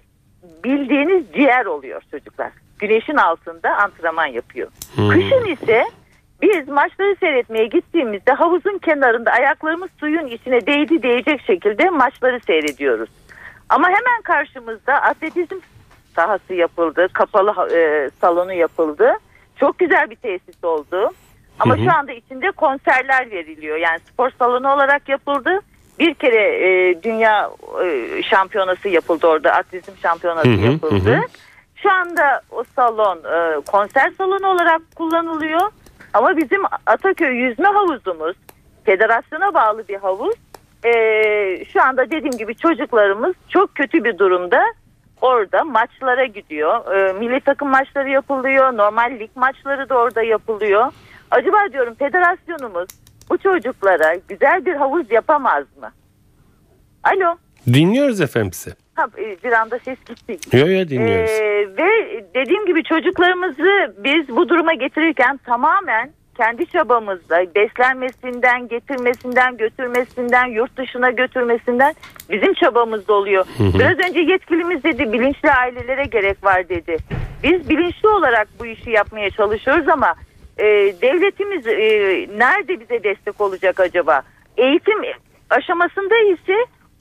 bildiğiniz 0.64 1.32
ciğer 1.34 1.66
oluyor 1.66 2.02
çocuklar. 2.10 2.50
Güneşin 2.78 3.16
altında 3.16 3.76
antrenman 3.76 4.26
yapıyor. 4.26 4.68
Kışın 4.96 5.44
ise 5.52 5.84
biz 6.42 6.68
maçları 6.68 7.16
seyretmeye 7.20 7.66
gittiğimizde 7.66 8.32
havuzun 8.32 8.78
kenarında 8.78 9.30
ayaklarımız 9.30 9.90
suyun 10.00 10.26
içine 10.26 10.66
değdi 10.66 11.02
değecek 11.02 11.40
şekilde 11.46 11.90
maçları 11.90 12.40
seyrediyoruz. 12.40 13.10
Ama 13.68 13.88
hemen 13.88 14.22
karşımızda 14.24 14.94
atletizm 14.94 15.56
sahası 16.18 16.54
yapıldı, 16.54 17.08
kapalı 17.12 17.74
e, 17.74 18.10
salonu 18.20 18.52
yapıldı. 18.52 19.12
Çok 19.56 19.78
güzel 19.78 20.10
bir 20.10 20.16
tesis 20.16 20.64
oldu. 20.64 21.10
Ama 21.58 21.76
şu 21.76 21.92
anda 21.96 22.12
içinde 22.12 22.50
konserler 22.50 23.30
veriliyor. 23.30 23.76
Yani 23.76 23.98
spor 24.12 24.30
salonu 24.38 24.74
olarak 24.74 25.08
yapıldı. 25.08 25.60
Bir 25.98 26.14
kere 26.14 26.42
e, 26.66 27.02
dünya 27.02 27.50
e, 27.84 28.22
şampiyonası 28.22 28.88
yapıldı 28.88 29.26
orada. 29.26 29.52
Atletizm 29.52 29.96
şampiyonası 30.02 30.48
Hı 30.48 30.52
hı, 30.52 30.72
yapıldı. 30.72 31.10
hı 31.10 31.16
hı. 31.16 31.22
Şu 31.76 31.92
anda 31.92 32.40
o 32.50 32.64
salon 32.76 33.18
e, 33.18 33.60
konser 33.60 34.10
salonu 34.18 34.46
olarak 34.46 34.80
kullanılıyor. 34.96 35.70
Ama 36.14 36.36
bizim 36.36 36.62
Ataköy 36.86 37.34
yüzme 37.36 37.68
havuzumuz 37.68 38.36
federasyona 38.84 39.54
bağlı 39.54 39.88
bir 39.88 39.96
havuz. 39.96 40.34
E, 40.84 40.92
şu 41.72 41.82
anda 41.82 42.10
dediğim 42.10 42.38
gibi 42.38 42.54
çocuklarımız 42.54 43.34
çok 43.48 43.74
kötü 43.74 44.04
bir 44.04 44.18
durumda. 44.18 44.62
Orada 45.20 45.64
maçlara 45.64 46.24
gidiyor. 46.24 46.94
E, 46.94 47.12
milli 47.12 47.40
takım 47.40 47.68
maçları 47.68 48.10
yapılıyor. 48.10 48.76
Normal 48.76 49.10
lig 49.20 49.30
maçları 49.34 49.88
da 49.88 49.94
orada 49.94 50.22
yapılıyor. 50.22 50.92
Acaba 51.30 51.56
diyorum 51.72 51.94
federasyonumuz 51.94 52.88
bu 53.30 53.38
çocuklara 53.38 54.14
güzel 54.28 54.66
bir 54.66 54.74
havuz 54.74 55.12
yapamaz 55.12 55.64
mı? 55.80 55.90
Alo. 57.04 57.36
Dinliyoruz 57.66 58.20
efendim 58.20 58.52
sizi. 58.52 58.76
Ha, 58.94 59.06
e, 59.18 59.36
bir 59.44 59.52
anda 59.52 59.78
ses 59.78 59.98
gitti. 60.04 60.56
Yo 60.56 60.66
yo 60.66 60.88
dinliyoruz. 60.88 61.30
Ee, 61.30 61.68
ve 61.78 62.24
dediğim 62.34 62.66
gibi 62.66 62.82
çocuklarımızı 62.84 63.94
biz 64.04 64.28
bu 64.28 64.48
duruma 64.48 64.74
getirirken 64.74 65.36
tamamen 65.46 66.10
kendi 66.38 66.66
çabamızla 66.66 67.54
beslenmesinden, 67.54 68.68
getirmesinden, 68.68 69.56
götürmesinden, 69.56 70.46
yurt 70.46 70.76
dışına 70.76 71.10
götürmesinden 71.10 71.94
bizim 72.30 72.54
çabamızda 72.54 73.12
oluyor. 73.14 73.46
Biraz 73.58 73.98
önce 73.98 74.20
yetkilimiz 74.20 74.84
dedi 74.84 75.12
bilinçli 75.12 75.50
ailelere 75.50 76.04
gerek 76.04 76.44
var 76.44 76.68
dedi. 76.68 76.96
Biz 77.42 77.68
bilinçli 77.68 78.08
olarak 78.08 78.48
bu 78.60 78.66
işi 78.66 78.90
yapmaya 78.90 79.30
çalışıyoruz 79.30 79.88
ama 79.88 80.14
e, 80.58 80.64
devletimiz 81.02 81.66
e, 81.66 81.78
nerede 82.38 82.80
bize 82.80 83.04
destek 83.04 83.40
olacak 83.40 83.80
acaba? 83.80 84.22
Eğitim 84.56 84.98
aşamasında 85.50 86.16
ise 86.16 86.56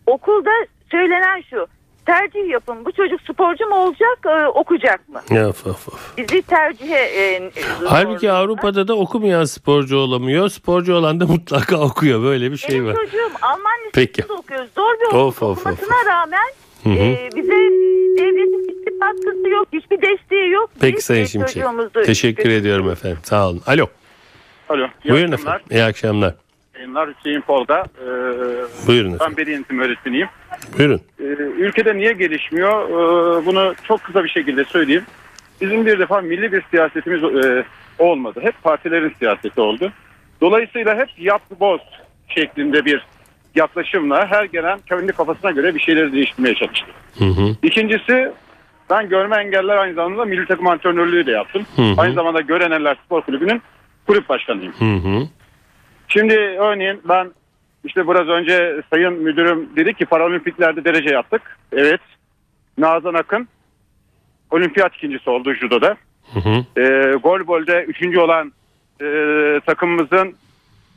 okulda 0.06 0.52
söylenen 0.92 1.42
şu 1.50 1.68
tercih 2.08 2.50
yapın 2.50 2.86
bu 2.86 2.92
çocuk 2.92 3.22
sporcu 3.22 3.66
mu 3.68 3.76
olacak 3.76 4.20
e, 4.26 4.48
okuyacak 4.48 5.10
mı? 5.10 5.22
Of, 5.50 5.68
of, 5.68 5.88
of. 5.88 6.18
Bizi 6.18 6.42
tercihe 6.42 7.00
e, 7.00 7.52
Halbuki. 7.86 8.32
Avrupa'da 8.32 8.88
da 8.88 8.96
okumayan 8.98 9.44
sporcu 9.44 9.98
olamıyor. 9.98 10.50
Sporcu 10.50 10.94
olan 10.96 11.20
da 11.20 11.26
mutlaka 11.28 11.78
okuyor. 11.80 12.24
Böyle 12.24 12.52
bir 12.52 12.58
şey 12.58 12.70
Benim 12.76 12.88
var. 12.88 12.96
çocuğum 12.96 13.32
Alman 13.42 13.72
lisesinde 13.88 14.34
okuyor. 14.34 14.68
Zor 14.76 14.94
bir 15.02 15.06
okul 15.06 15.18
Of, 15.20 15.44
of, 15.44 15.58
okumasına 15.58 15.96
of, 15.96 16.02
of. 16.02 16.08
rağmen 16.08 16.48
Hı 16.84 16.90
hı. 16.90 16.94
e, 16.94 17.30
bize 17.36 17.52
devletin 18.18 18.62
hiçbir 18.70 19.00
katkısı 19.00 19.50
yok. 19.50 19.68
Hiçbir 19.74 20.02
desteği 20.02 20.50
yok. 20.52 20.70
Peki 20.82 20.98
Biz 20.98 21.06
Sayın 21.06 21.26
Şimşek. 21.26 21.64
Teşekkür 22.06 22.50
ediyorum 22.50 22.90
efendim. 22.90 23.18
Sağ 23.24 23.50
olun. 23.50 23.62
Alo. 23.68 23.86
Alo. 24.70 24.88
iyi 25.04 25.12
Buyurun 25.14 25.32
akşamlar. 25.32 25.56
efendim. 25.56 25.78
İyi 25.78 25.84
akşamlar. 25.84 26.34
Yayınlar 26.78 27.10
Hüseyin 27.10 27.42
Polda. 27.42 27.80
Ee, 27.80 28.08
Buyurun 28.88 29.18
ben 29.20 29.38
beri 29.38 29.52
yönetim 29.52 29.80
öğretmeniyim. 29.80 30.28
Buyurun. 30.78 31.02
Ee, 31.20 31.24
ülkede 31.58 31.98
niye 31.98 32.14
gelişmiyor? 32.14 32.90
Ee, 32.90 33.46
bunu 33.46 33.76
çok 33.84 34.04
kısa 34.04 34.24
bir 34.24 34.30
şekilde 34.30 34.66
söyleyeyim. 34.66 35.04
Bizim 35.62 35.86
bir 35.86 36.00
defa 36.00 36.22
milli 36.22 36.52
bir 36.52 36.64
siyasetimiz 36.72 37.24
e, 37.46 37.64
olmadı. 38.00 38.40
Hep 38.44 38.64
partilerin 38.64 39.14
siyaseti 39.20 39.62
oldu. 39.62 39.92
Dolayısıyla 40.42 40.98
hep 40.98 41.10
yap 41.18 41.42
boz 41.60 41.82
şeklinde 42.28 42.86
bir 42.86 43.06
yaklaşımla 43.56 44.28
her 44.28 44.44
gelen 44.44 44.80
kendi 44.90 45.12
kafasına 45.12 45.52
göre 45.52 45.76
bir 45.76 45.80
şeyleri 45.80 46.14
değiştirmeye 46.14 46.56
çalıştı. 46.56 46.92
Hı 47.18 47.26
hı. 47.26 47.56
İkincisi 47.64 48.32
ben 48.90 49.10
görme 49.10 49.36
engeller 49.38 49.78
aynı 49.78 49.94
zamanda 49.94 50.26
milli 50.26 50.46
takım 50.46 50.68
antrenörlüğü 50.68 51.26
de 51.26 51.32
yaptım. 51.32 51.66
Hı 51.76 51.82
hı. 51.82 51.94
Aynı 51.98 52.14
zamanda 52.14 52.42
Göreneller 52.42 52.98
Spor 53.06 53.22
Kulübü'nün 53.22 53.62
kulüp 54.08 54.30
başkanıyım. 54.30 54.74
Hı 54.80 54.86
hı. 55.10 55.28
Şimdi 56.08 56.34
örneğin 56.60 57.02
ben 57.10 57.32
işte 57.84 58.08
biraz 58.08 58.28
önce 58.28 58.82
sayın 58.90 59.14
müdürüm 59.14 59.70
dedi 59.76 59.94
ki 59.94 60.06
paralimpiklerde 60.06 60.84
derece 60.84 61.10
yaptık. 61.10 61.42
Evet. 61.72 62.02
Nazan 62.78 63.14
Akın 63.14 63.48
olimpiyat 64.52 64.96
ikincisi 64.96 65.30
oldu 65.30 65.54
judoda. 65.54 65.98
Hı 66.34 66.40
hı. 66.40 66.82
Ee, 66.82 67.16
golbolde 67.16 67.84
üçüncü 67.84 68.20
olan 68.20 68.52
e, 69.02 69.06
takımımızın 69.66 70.36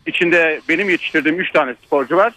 içinde 0.07 0.61
benim 0.69 0.91
yetiştirdiğim 0.91 1.41
üç 1.41 1.53
tane 1.53 1.75
sporcu 1.75 2.17
var. 2.17 2.33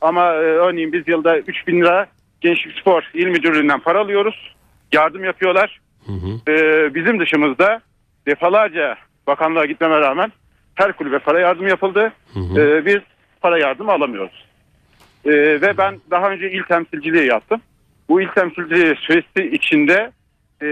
Ama 0.00 0.34
e, 0.34 0.38
örneğin 0.38 0.92
biz 0.92 1.08
yılda 1.08 1.38
3000 1.38 1.80
lira 1.80 2.06
Gençlik 2.40 2.78
Spor 2.78 3.10
İl 3.14 3.26
Müdürlüğü'nden 3.26 3.80
para 3.80 4.00
alıyoruz. 4.00 4.54
Yardım 4.92 5.24
yapıyorlar. 5.24 5.80
Hı 6.06 6.12
hı. 6.12 6.52
Ee, 6.52 6.94
bizim 6.94 7.20
dışımızda 7.20 7.80
defalarca 8.26 8.96
bakanlığa 9.26 9.66
gitmeme 9.66 10.00
rağmen 10.00 10.32
her 10.74 10.92
kulübe 10.92 11.18
para 11.18 11.40
yardım 11.40 11.68
yapıldı. 11.68 12.12
Hı 12.34 12.40
hı. 12.40 12.60
Ee, 12.60 12.86
biz 12.86 12.98
para 13.40 13.58
yardımı 13.58 13.92
alamıyoruz. 13.92 14.46
Ee, 15.24 15.30
ve 15.32 15.76
ben 15.78 16.00
daha 16.10 16.30
önce 16.30 16.50
il 16.50 16.62
temsilciliği 16.62 17.26
yaptım. 17.26 17.60
Bu 18.08 18.20
il 18.20 18.28
temsilciliği 18.28 18.94
süresi 18.96 19.56
içinde 19.56 20.10
e, 20.62 20.66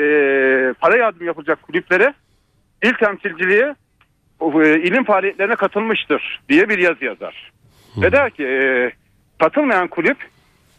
para 0.80 0.96
yardım 0.96 1.26
yapılacak 1.26 1.62
kulüplere 1.62 2.14
il 2.84 2.92
temsilciliği 2.92 3.74
e, 4.40 4.80
ilin 4.80 5.04
faaliyetlerine 5.04 5.56
katılmıştır 5.56 6.40
diye 6.48 6.68
bir 6.68 6.78
yazı 6.78 7.04
yazar. 7.04 7.52
Ve 7.96 8.12
der 8.12 8.30
ki 8.30 8.44
e, 8.44 8.90
katılmayan 9.38 9.88
kulüp 9.88 10.16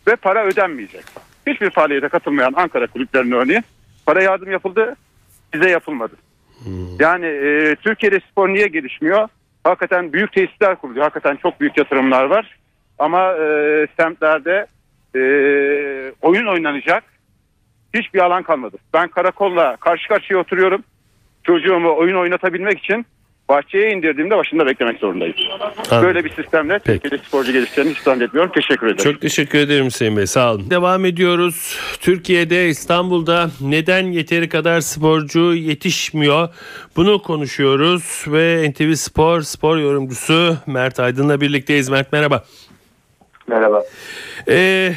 ve 0.07 0.15
para 0.15 0.45
ödenmeyecek. 0.45 1.03
Hiçbir 1.47 1.69
faaliyete 1.69 2.07
katılmayan 2.07 2.53
Ankara 2.55 2.87
kulüplerinin 2.87 3.31
örneği 3.31 3.61
para 4.05 4.23
yardım 4.23 4.51
yapıldı 4.51 4.95
bize 5.53 5.69
yapılmadı. 5.69 6.15
Yani 6.99 7.25
e, 7.25 7.75
Türkiye'de 7.75 8.19
spor 8.31 8.49
niye 8.49 8.67
gelişmiyor? 8.67 9.27
Hakikaten 9.63 10.13
büyük 10.13 10.33
tesisler 10.33 10.75
kuruluyor. 10.75 11.03
Hakikaten 11.03 11.35
çok 11.35 11.59
büyük 11.59 11.77
yatırımlar 11.77 12.23
var. 12.25 12.57
Ama 12.99 13.33
e, 13.33 13.87
semtlerde 13.99 14.65
e, 15.15 15.21
oyun 16.21 16.45
oynanacak 16.47 17.03
hiçbir 17.93 18.19
alan 18.19 18.43
kalmadı. 18.43 18.77
Ben 18.93 19.07
karakolla 19.07 19.75
karşı 19.75 20.07
karşıya 20.07 20.39
oturuyorum. 20.39 20.83
Çocuğumu 21.43 21.97
oyun 21.97 22.15
oynatabilmek 22.15 22.79
için 22.79 23.05
bahçeye 23.51 23.91
indirdiğimde 23.91 24.37
başında 24.37 24.65
beklemek 24.65 24.99
zorundayım. 24.99 25.35
Anladım. 25.51 26.07
Böyle 26.07 26.25
bir 26.25 26.29
sistemle. 26.29 26.79
Türkiye'de 26.79 27.17
sporcu 27.17 27.51
gelişeceğini 27.51 27.91
hiç 27.91 27.99
zannetmiyorum. 27.99 28.51
Teşekkür 28.51 28.87
ederim. 28.87 29.11
Çok 29.11 29.21
teşekkür 29.21 29.59
ederim 29.59 29.85
Hüseyin 29.85 30.17
Bey. 30.17 30.27
Sağ 30.27 30.53
olun. 30.53 30.69
Devam 30.69 31.05
ediyoruz. 31.05 31.77
Türkiye'de, 32.01 32.67
İstanbul'da 32.69 33.49
neden 33.61 34.11
yeteri 34.11 34.49
kadar 34.49 34.81
sporcu 34.81 35.53
yetişmiyor? 35.53 36.49
Bunu 36.95 37.21
konuşuyoruz 37.21 38.25
ve 38.27 38.71
NTV 38.71 38.93
Spor 38.93 39.41
spor 39.41 39.77
yorumcusu 39.77 40.57
Mert 40.67 40.99
Aydın'la 40.99 41.41
birlikteyiz. 41.41 41.89
Mert 41.89 42.13
merhaba. 42.13 42.43
Merhaba. 43.47 43.83
Ee, 44.47 44.93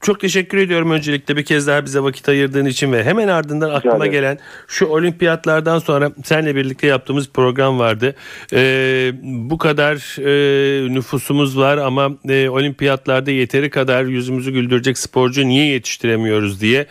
çok 0.00 0.20
teşekkür 0.20 0.58
ediyorum 0.58 0.90
öncelikle 0.90 1.36
bir 1.36 1.44
kez 1.44 1.66
daha 1.66 1.84
bize 1.84 2.00
vakit 2.00 2.28
ayırdığın 2.28 2.66
için 2.66 2.92
ve 2.92 3.04
hemen 3.04 3.28
ardından 3.28 3.70
aklıma 3.70 4.06
gelen 4.06 4.38
şu 4.68 4.86
olimpiyatlardan 4.86 5.78
sonra 5.78 6.12
seninle 6.24 6.56
birlikte 6.56 6.86
yaptığımız 6.86 7.28
program 7.28 7.78
vardı. 7.78 8.14
Ee, 8.52 9.12
bu 9.22 9.58
kadar 9.58 10.18
e, 10.18 10.94
nüfusumuz 10.94 11.58
var 11.58 11.78
ama 11.78 12.10
e, 12.28 12.48
olimpiyatlarda 12.48 13.30
yeteri 13.30 13.70
kadar 13.70 14.04
yüzümüzü 14.04 14.52
güldürecek 14.52 14.98
sporcu 14.98 15.48
niye 15.48 15.66
yetiştiremiyoruz 15.66 16.60
diye. 16.60 16.86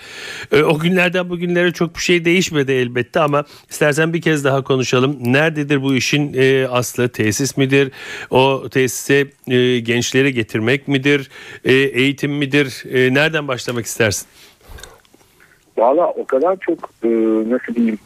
E, 0.51 0.63
o 0.63 0.79
günlerden 0.79 1.29
bugünlere 1.29 1.71
çok 1.71 1.95
bir 1.95 2.01
şey 2.01 2.25
değişmedi 2.25 2.71
elbette 2.71 3.19
ama 3.19 3.43
istersen 3.69 4.13
bir 4.13 4.21
kez 4.21 4.43
daha 4.43 4.63
konuşalım. 4.63 5.17
Nerededir 5.33 5.81
bu 5.81 5.95
işin 5.95 6.33
e, 6.37 6.67
aslı? 6.67 7.09
Tesis 7.09 7.57
midir? 7.57 7.91
O 8.29 8.69
tesise 8.71 9.27
e, 9.47 9.79
gençleri 9.79 10.33
getirmek 10.33 10.87
midir? 10.87 11.29
E, 11.65 11.73
eğitim 11.73 12.31
midir? 12.31 12.83
E, 12.91 12.98
nereden 12.99 13.47
başlamak 13.47 13.85
istersin? 13.85 14.27
Valla 15.77 16.07
o 16.07 16.25
kadar 16.25 16.57
çok 16.57 16.89
e, 17.03 17.09
nasıl 17.49 17.75
diyeyim 17.75 17.99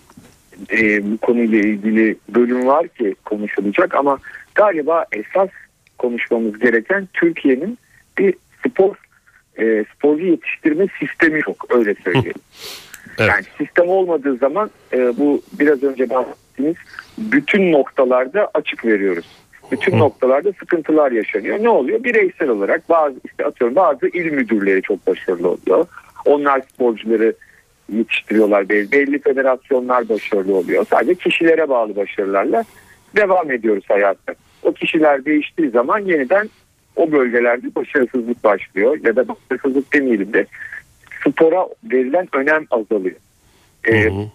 e, 0.71 1.11
bu 1.11 1.17
konuyla 1.17 1.59
ilgili 1.59 2.15
bölüm 2.29 2.67
var 2.67 2.87
ki 2.87 3.15
konuşulacak 3.25 3.95
ama 3.95 4.17
galiba 4.55 5.05
esas 5.11 5.49
konuşmamız 5.97 6.59
gereken 6.59 7.07
Türkiye'nin 7.13 7.77
bir 8.17 8.33
spor 8.67 8.95
e, 9.59 9.85
sporcu 9.95 10.25
yetiştirme 10.25 10.87
sistemi 10.99 11.41
yok 11.47 11.65
öyle 11.69 11.95
söyleyelim. 12.03 12.41
Evet. 13.19 13.29
Yani 13.29 13.43
sistem 13.57 13.89
olmadığı 13.89 14.35
zaman 14.35 14.69
e, 14.93 15.17
bu 15.17 15.41
biraz 15.53 15.83
önce 15.83 16.09
bahsettiğimiz 16.09 16.77
bütün 17.17 17.71
noktalarda 17.71 18.51
açık 18.53 18.85
veriyoruz. 18.85 19.25
Bütün 19.71 19.99
noktalarda 19.99 20.51
sıkıntılar 20.59 21.11
yaşanıyor. 21.11 21.63
Ne 21.63 21.69
oluyor? 21.69 22.03
Bireysel 22.03 22.49
olarak 22.49 22.89
bazı 22.89 23.15
işte 23.25 23.45
atıyorum 23.45 23.75
bazı 23.75 24.07
il 24.07 24.31
müdürleri 24.31 24.81
çok 24.81 25.07
başarılı 25.07 25.49
oluyor. 25.49 25.85
Onlar 26.25 26.61
sporcuları 26.73 27.33
yetiştiriyorlar. 27.93 28.69
Belli, 28.69 28.91
belli 28.91 29.19
federasyonlar 29.19 30.09
başarılı 30.09 30.55
oluyor. 30.55 30.85
Sadece 30.89 31.15
kişilere 31.15 31.69
bağlı 31.69 31.95
başarılarla 31.95 32.63
devam 33.15 33.51
ediyoruz 33.51 33.83
hayatta. 33.87 34.33
O 34.63 34.73
kişiler 34.73 35.25
değiştiği 35.25 35.69
zaman 35.69 35.99
yeniden 35.99 36.49
o 36.95 37.11
bölgelerde 37.11 37.75
başarısızlık 37.75 38.43
başlıyor. 38.43 38.97
Ya 39.03 39.15
da 39.15 39.25
başarısızlık 39.27 39.93
demeyelim 39.93 40.33
de 40.33 40.45
spora 41.27 41.67
verilen 41.83 42.27
önem 42.33 42.65
azalıyor. 42.71 43.15
Ee, 43.87 44.03
Hı 44.03 44.09
hı. 44.09 44.25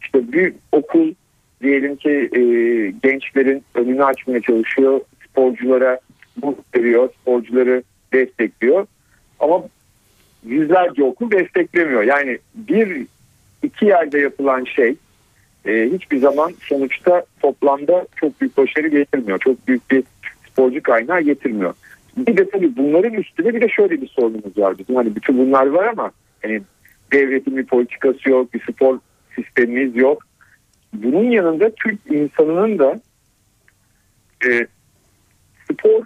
işte 0.00 0.32
bir 0.32 0.52
okul 0.72 1.14
diyelim 1.64 1.96
ki 1.96 2.10
e, 2.10 2.40
gençlerin 3.02 3.64
önünü 3.74 4.04
açmaya 4.04 4.40
çalışıyor. 4.40 5.00
Sporculara 5.28 6.00
burs 6.36 6.56
veriyor. 6.76 7.08
Sporcuları 7.20 7.82
destekliyor. 8.12 8.86
Ama 9.40 9.62
yüzlerce 10.46 11.04
okul 11.04 11.30
desteklemiyor. 11.30 12.02
Yani 12.02 12.38
bir 12.54 13.06
iki 13.62 13.86
yerde 13.86 14.18
yapılan 14.18 14.64
şey 14.64 14.94
e, 15.66 15.90
hiçbir 15.92 16.18
zaman 16.18 16.52
sonuçta 16.60 17.24
toplamda 17.40 18.06
çok 18.16 18.40
büyük 18.40 18.56
başarı 18.56 18.88
getirmiyor. 18.88 19.38
Çok 19.38 19.68
büyük 19.68 19.90
bir 19.90 20.04
sporcu 20.50 20.82
kaynağı 20.82 21.20
getirmiyor. 21.20 21.74
Bir 22.16 22.36
de 22.36 22.50
tabii 22.50 22.76
bunların 22.76 23.12
üstüne 23.12 23.54
bir 23.54 23.60
de 23.60 23.68
şöyle 23.68 24.02
bir 24.02 24.08
sorunumuz 24.08 24.58
var 24.58 24.78
bizim. 24.78 24.96
Hani 24.96 25.16
bütün 25.16 25.38
bunlar 25.38 25.66
var 25.66 25.86
ama 25.86 26.10
hani 26.42 26.62
devletin 27.12 27.56
bir 27.56 27.66
politikası 27.66 28.30
yok, 28.30 28.54
bir 28.54 28.62
spor 28.72 28.98
sistemimiz 29.34 29.96
yok. 29.96 30.22
Bunun 30.94 31.30
yanında 31.30 31.70
Türk 31.70 31.98
insanının 32.10 32.78
da 32.78 33.00
e, 34.48 34.66
spor 35.72 36.02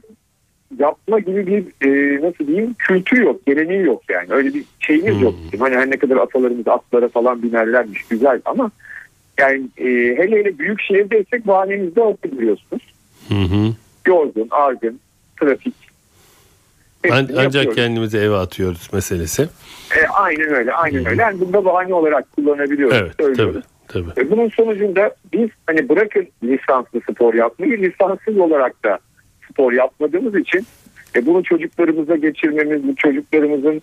yapma 0.79 1.19
gibi 1.19 1.47
bir 1.47 1.87
e, 1.87 2.21
nasıl 2.27 2.47
diyeyim 2.47 2.75
kültürü 2.79 3.25
yok, 3.25 3.47
geleneği 3.47 3.85
yok 3.85 4.03
yani. 4.11 4.27
Öyle 4.31 4.55
bir 4.55 4.65
şeyimiz 4.81 5.15
Hmm. 5.15 5.23
yok. 5.23 5.35
Hani 5.59 5.77
her 5.77 5.91
ne 5.91 5.97
kadar 5.97 6.17
atalarımız 6.17 6.69
atlara 6.69 7.09
falan 7.09 7.43
binerlermiş 7.43 8.03
güzel 8.03 8.41
ama 8.45 8.71
yani 9.39 9.63
e, 9.79 9.85
hele 10.17 10.37
hele 10.37 10.59
büyük 10.59 10.81
şehirdeysek 10.83 11.47
bahanemiz 11.47 11.97
de 11.97 12.01
olsun 12.01 12.33
biliyorsunuz. 12.39 12.83
Hı 13.29 13.35
hı. 13.35 13.75
Yorgun, 14.07 14.49
argın, 14.51 15.01
trafik. 15.41 15.75
An- 17.11 17.13
ancak 17.13 17.45
yapıyoruz. 17.55 17.75
kendimizi 17.75 18.19
eve 18.19 18.37
atıyoruz 18.37 18.89
meselesi. 18.93 19.43
E, 19.97 20.07
aynen 20.07 20.55
öyle, 20.55 20.73
aynen 20.73 21.07
öyle. 21.07 21.23
Yani 21.23 21.41
bunu 21.41 21.53
da 21.53 21.65
bahane 21.65 21.95
olarak 21.95 22.33
kullanabiliyoruz. 22.33 22.97
Evet 22.97 23.13
söylüyoruz. 23.21 23.55
tabii. 23.55 23.78
Tabii. 23.89 24.11
E, 24.17 24.31
Bunun 24.31 24.49
sonucunda 24.49 25.15
biz 25.33 25.49
hani 25.67 25.89
bırakın 25.89 26.29
lisanslı 26.45 27.01
spor 27.01 27.35
yapmayı 27.35 27.83
lisanssız 27.83 28.39
olarak 28.39 28.85
da 28.85 28.99
spor 29.51 29.73
yapmadığımız 29.73 30.37
için 30.37 30.67
e, 31.17 31.27
bunu 31.27 31.43
çocuklarımıza 31.43 32.17
geçirmemiz, 32.17 32.89
bu 32.89 32.95
çocuklarımızın 32.97 33.83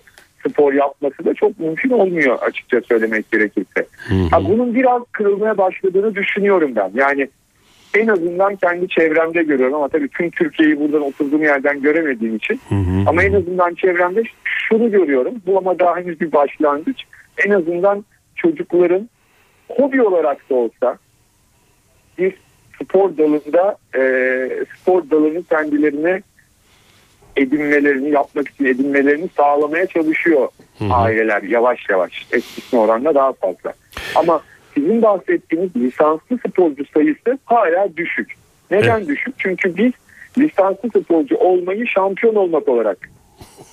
spor 0.49 0.73
yapması 0.73 1.25
da 1.25 1.33
çok 1.33 1.59
mümkün 1.59 1.89
olmuyor 1.89 2.37
açıkça 2.41 2.81
söylemek 2.81 3.31
gerekirse. 3.31 3.85
Hı 4.07 4.15
hı. 4.15 4.27
Ha, 4.31 4.45
bunun 4.45 4.75
biraz 4.75 5.01
kırılmaya 5.11 5.57
başladığını 5.57 6.15
düşünüyorum 6.15 6.71
ben. 6.75 6.91
Yani 6.93 7.27
en 7.95 8.07
azından 8.07 8.55
kendi 8.55 8.87
çevremde 8.87 9.43
görüyorum 9.43 9.75
ama 9.75 9.87
tabii 9.87 10.07
tüm 10.07 10.29
Türkiye'yi 10.29 10.79
buradan 10.79 11.01
oturduğum 11.01 11.43
yerden 11.43 11.81
göremediğim 11.81 12.35
için 12.35 12.59
Hı 12.69 12.75
hı. 12.75 13.09
ama 13.09 13.23
en 13.23 13.33
azından 13.33 13.73
çevremde 13.73 14.23
şunu 14.43 14.91
görüyorum. 14.91 15.33
Bu 15.47 15.57
ama 15.57 15.79
daha 15.79 15.97
henüz 15.97 16.21
bir 16.21 16.31
başlangıç. 16.31 17.03
En 17.45 17.51
azından 17.51 18.05
çocukların 18.35 19.09
hobi 19.69 20.01
olarak 20.01 20.49
da 20.49 20.55
olsa 20.55 20.97
bir 22.17 22.33
spor 22.81 23.17
dalında 23.17 23.77
e, 23.95 24.01
spor 24.75 25.09
dalını 25.09 25.43
kendilerine 25.43 26.21
edinmelerini 27.35 28.09
yapmak 28.09 28.47
için 28.49 28.65
edinmelerini 28.65 29.29
sağlamaya 29.37 29.85
çalışıyor 29.85 30.47
Hı 30.79 30.85
hı. 30.85 30.93
aileler 30.93 31.43
yavaş 31.43 31.89
yavaş 31.89 32.25
eskisine 32.31 32.79
oranla 32.79 33.15
daha 33.15 33.33
fazla. 33.33 33.73
Ama 34.15 34.41
sizin 34.73 35.01
bahsettiğiniz 35.01 35.75
lisanslı 35.75 36.37
sporcu 36.49 36.83
sayısı 36.93 37.37
hala 37.45 37.97
düşük. 37.97 38.33
Neden 38.71 39.07
düşük? 39.07 39.33
Çünkü 39.37 39.77
biz 39.77 39.91
lisanslı 40.37 40.89
sporcu 40.89 41.35
olmayı 41.35 41.87
şampiyon 41.87 42.35
olmak 42.35 42.67
olarak 42.69 43.09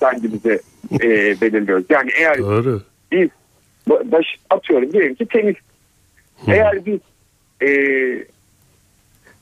kendimize 0.01 0.61
e, 0.93 1.09
belirliyoruz. 1.41 1.85
Yani 1.91 2.11
eğer 2.21 2.39
Doğru. 2.39 2.83
biz 3.13 3.29
ba- 3.89 4.13
baş 4.13 4.27
atıyorum 4.51 4.93
diyelim 4.93 5.15
ki 5.15 5.27
tenis. 5.27 5.57
Eğer 6.49 6.87
biz 6.87 7.01
e, 7.63 7.71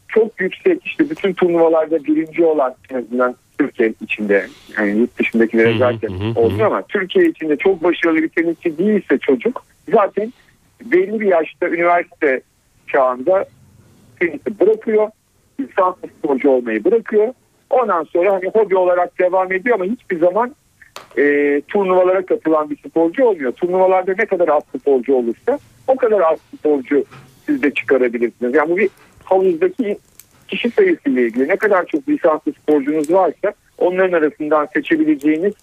çok 0.09 0.41
yüksek 0.41 0.87
işte 0.87 1.11
bütün 1.11 1.33
turnuvalarda 1.33 2.05
birinci 2.05 2.45
olan 2.45 2.75
en 2.91 2.99
azından 2.99 3.37
Türkiye 3.59 3.93
içinde 4.01 4.47
yani 4.79 4.99
yurt 4.99 5.19
dışındakilere 5.19 5.79
zaten 5.79 6.11
olmuyor 6.35 6.67
ama 6.67 6.83
Türkiye 6.83 7.27
içinde 7.27 7.57
çok 7.57 7.85
başarılı 7.85 8.23
bir 8.23 8.29
tenisçi 8.29 8.79
değilse 8.79 9.19
çocuk 9.19 9.65
zaten 9.93 10.33
belli 10.85 11.21
bir 11.21 11.27
yaşta 11.27 11.69
üniversite 11.69 12.41
çağında 12.87 13.45
tenisi 14.21 14.61
bırakıyor. 14.61 15.11
Lisanslı 15.61 16.09
sporcu 16.19 16.51
olmayı 16.51 16.85
bırakıyor. 16.85 17.35
Ondan 17.71 18.05
sonra 18.05 18.33
hani 18.33 18.49
hobi 18.49 18.77
olarak 18.77 19.19
devam 19.19 19.53
ediyor 19.53 19.75
ama 19.75 19.85
hiçbir 19.85 20.19
zaman 20.19 20.55
e, 21.19 21.23
turnuvalara 21.69 22.27
katılan 22.27 22.71
bir 22.71 22.77
sporcu 22.77 23.25
olmuyor. 23.25 23.53
Turnuvalarda 23.53 24.15
ne 24.19 24.27
kadar 24.27 24.49
az 24.49 24.63
sporcu 24.79 25.15
olursa 25.15 25.59
o 25.91 25.97
kadar 25.97 26.21
az 26.21 26.39
sporcu 26.59 27.05
siz 27.47 27.63
de 27.63 27.71
çıkarabilirsiniz. 27.71 28.55
Yani 28.55 28.71
bu 28.71 28.77
bir 28.77 28.91
havuzdaki 29.25 29.99
kişi 30.49 30.71
sayısıyla 30.71 31.23
ilgili. 31.23 31.49
Ne 31.49 31.57
kadar 31.57 31.87
çok 31.87 32.09
lisanslı 32.09 32.53
sporcunuz 32.53 33.13
varsa 33.13 33.53
onların 33.79 34.13
arasından 34.13 34.69
seçebileceğiniz 34.75 35.55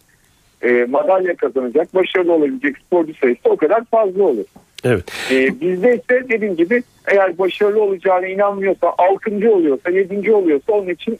e, 0.62 0.86
madalya 0.90 1.36
kazanacak, 1.36 1.96
başarılı 1.96 2.34
olabilecek 2.34 2.78
sporcu 2.78 3.14
sayısı 3.14 3.50
o 3.50 3.58
kadar 3.58 3.86
fazla 3.86 4.24
olur. 4.24 4.46
Evet. 4.84 5.04
E, 5.32 5.62
bizde 5.62 5.96
ise 5.96 6.30
dediğim 6.30 6.56
gibi 6.56 6.84
eğer 7.08 7.38
başarılı 7.38 7.82
olacağına 7.82 8.28
inanmıyorsa, 8.28 8.94
altıncı 8.98 9.54
oluyorsa, 9.54 9.90
yedinci 9.90 10.34
oluyorsa 10.34 10.74
onun 10.74 10.90
için 10.90 11.20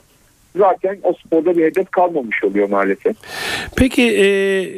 zaten 0.58 0.98
o 1.02 1.12
sporda 1.12 1.56
bir 1.56 1.64
hedef 1.64 1.90
kalmamış 1.90 2.44
oluyor 2.44 2.68
maalesef. 2.68 3.16
Peki 3.76 4.02
e, 4.02 4.26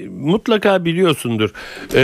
mutlaka 0.09 0.85
biliyorsundur. 0.85 1.51
E, 1.95 2.03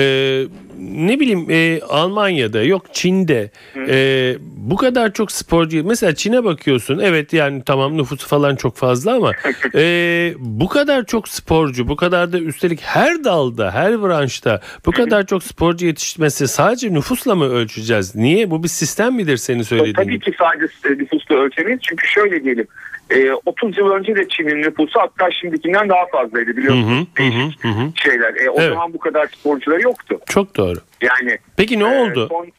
ne 0.81 1.21
bileyim 1.21 1.47
e, 1.51 1.81
Almanya'da 1.89 2.63
yok 2.63 2.87
Çin'de 2.93 3.51
e, 3.89 4.37
bu 4.41 4.77
kadar 4.77 5.13
çok 5.13 5.33
sporcu 5.33 5.85
mesela 5.85 6.15
Çin'e 6.15 6.45
bakıyorsun 6.45 6.99
evet 6.99 7.33
yani 7.33 7.63
tamam 7.67 7.97
nüfusu 7.97 8.29
falan 8.29 8.57
çok 8.57 8.77
fazla 8.77 9.15
ama 9.15 9.33
e, 9.75 10.35
bu 10.39 10.69
kadar 10.69 11.07
çok 11.07 11.29
sporcu 11.29 11.89
bu 11.89 11.97
kadar 11.97 12.33
da 12.33 12.39
üstelik 12.39 12.81
her 12.83 13.25
dalda 13.25 13.71
her 13.71 14.03
branşta 14.03 14.61
bu 14.87 14.91
kadar 14.91 15.27
çok 15.27 15.43
sporcu 15.43 15.87
yetişmesi 15.87 16.49
sadece 16.49 16.93
nüfusla 16.93 17.35
mı 17.35 17.45
ölçeceğiz? 17.45 18.15
Niye 18.15 18.51
bu 18.51 18.63
bir 18.63 18.69
sistem 18.69 19.15
midir 19.15 19.37
senin 19.37 19.63
söylediğin 19.63 19.95
Tabii 19.95 20.21
ki 20.21 20.33
sadece 20.39 21.03
nüfusla 21.03 21.35
ölçemeyiz. 21.35 21.81
Çünkü 21.83 22.07
şöyle 22.07 22.45
diyelim. 22.45 22.67
E, 23.11 23.33
30 23.47 23.79
yıl 23.79 23.91
önce 23.91 24.17
de 24.17 24.29
Çin'in 24.29 24.63
nüfusu 24.63 25.01
hatta 25.01 25.31
şimdikinden 25.31 25.89
daha 25.89 26.07
fazlaydı 26.07 26.57
biliyorsunuz. 26.57 27.07
hı, 27.17 27.23
hı 27.23 27.29
hı, 27.63 27.69
hı. 27.69 27.89
Şeyler. 27.95 28.35
E, 28.47 28.51
o 28.51 28.61
Evet. 28.61 28.73
zaman 28.73 28.93
bu 28.93 28.99
kadar 28.99 29.27
sporcular 29.27 29.81
yoktu. 29.81 30.21
Çok 30.27 30.57
doğru. 30.57 30.79
Yani 31.01 31.39
Peki 31.57 31.79
ne 31.79 31.85
e, 31.85 32.01
oldu? 32.03 32.29
son- 32.31 32.53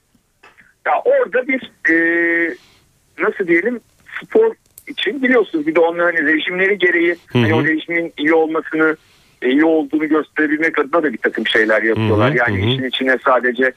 ya 0.86 0.94
orada 1.06 1.48
bir 1.48 1.72
e, 1.90 1.96
nasıl 3.20 3.48
diyelim 3.48 3.80
spor 4.24 4.52
için 4.88 5.24
biliyorsunuz 5.24 5.68
bir 5.68 5.76
de 5.76 5.80
onların 5.80 6.18
hani 6.18 6.34
rejimleri 6.34 6.78
gereği 6.78 7.16
Hı 7.28 7.38
hani 7.40 7.52
hı. 7.52 7.56
o 7.56 7.66
rejimin 7.66 8.14
iyi 8.18 8.34
olmasını 8.34 8.96
e, 9.42 9.50
iyi 9.50 9.66
olduğunu 9.66 10.08
gösterebilmek 10.10 10.80
adına 10.80 11.04
da 11.04 11.14
bir 11.14 11.18
takım 11.18 11.48
şeyler 11.48 11.82
yapıyorlar. 11.84 12.30
Hı 12.30 12.34
hı, 12.34 12.38
yani 12.38 12.64
hı. 12.66 12.70
işin 12.70 12.84
içine 12.84 13.18
sadece 13.26 13.72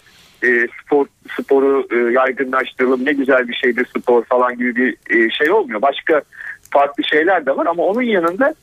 e, 0.44 0.66
spor 0.84 1.06
sporu 1.40 1.86
e, 1.92 2.12
yaygınlaştıralım 2.12 3.04
ne 3.04 3.12
güzel 3.12 3.48
bir 3.48 3.54
şeydir 3.54 3.86
spor 3.98 4.24
falan 4.24 4.58
gibi 4.58 4.76
bir 4.76 4.96
e, 5.16 5.30
şey 5.30 5.50
olmuyor. 5.50 5.82
Başka 5.82 6.22
farklı 6.70 7.04
şeyler 7.04 7.46
de 7.46 7.56
var 7.56 7.66
ama 7.66 7.82
onun 7.82 8.02
yanında 8.02 8.54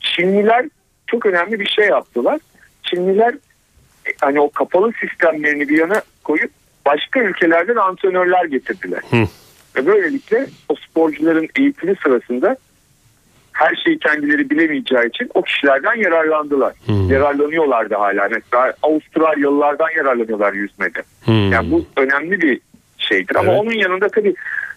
Çinliler 0.00 0.66
çok 1.06 1.26
önemli 1.26 1.60
bir 1.60 1.66
şey 1.66 1.88
yaptılar. 1.88 2.40
Çinliler 2.82 3.34
e, 4.06 4.10
hani 4.20 4.40
o 4.40 4.50
kapalı 4.50 4.92
sistemlerini 5.00 5.68
bir 5.68 5.78
yana 5.78 6.02
koyup 6.24 6.50
başka 6.86 7.20
ülkelerden 7.20 7.76
antrenörler 7.76 8.44
getirdiler. 8.44 9.00
Hı. 9.10 9.16
Ve 9.76 9.86
böylelikle 9.86 10.46
o 10.68 10.74
sporcuların 10.74 11.48
eğitimi 11.58 11.94
sırasında 12.02 12.56
her 13.52 13.74
şeyi 13.84 13.98
kendileri 13.98 14.50
bilemeyeceği 14.50 15.08
için 15.08 15.30
o 15.34 15.42
kişilerden 15.42 15.94
yararlandılar. 15.94 16.74
Hı. 16.86 16.92
Yararlanıyorlar 16.92 17.90
da 17.90 18.00
hala. 18.00 18.28
Mesela 18.28 18.74
Avustralyalılardan 18.82 19.88
yararlanıyorlar 19.96 20.52
yüzmede. 20.52 21.02
Hı. 21.24 21.32
Yani 21.32 21.70
bu 21.70 21.86
önemli 21.96 22.40
bir 22.40 22.60
şeydir. 22.98 23.36
Ama 23.36 23.52
Evet. 23.52 23.60
onun 23.62 23.72
yanında 23.72 24.08
tabii 24.08 24.34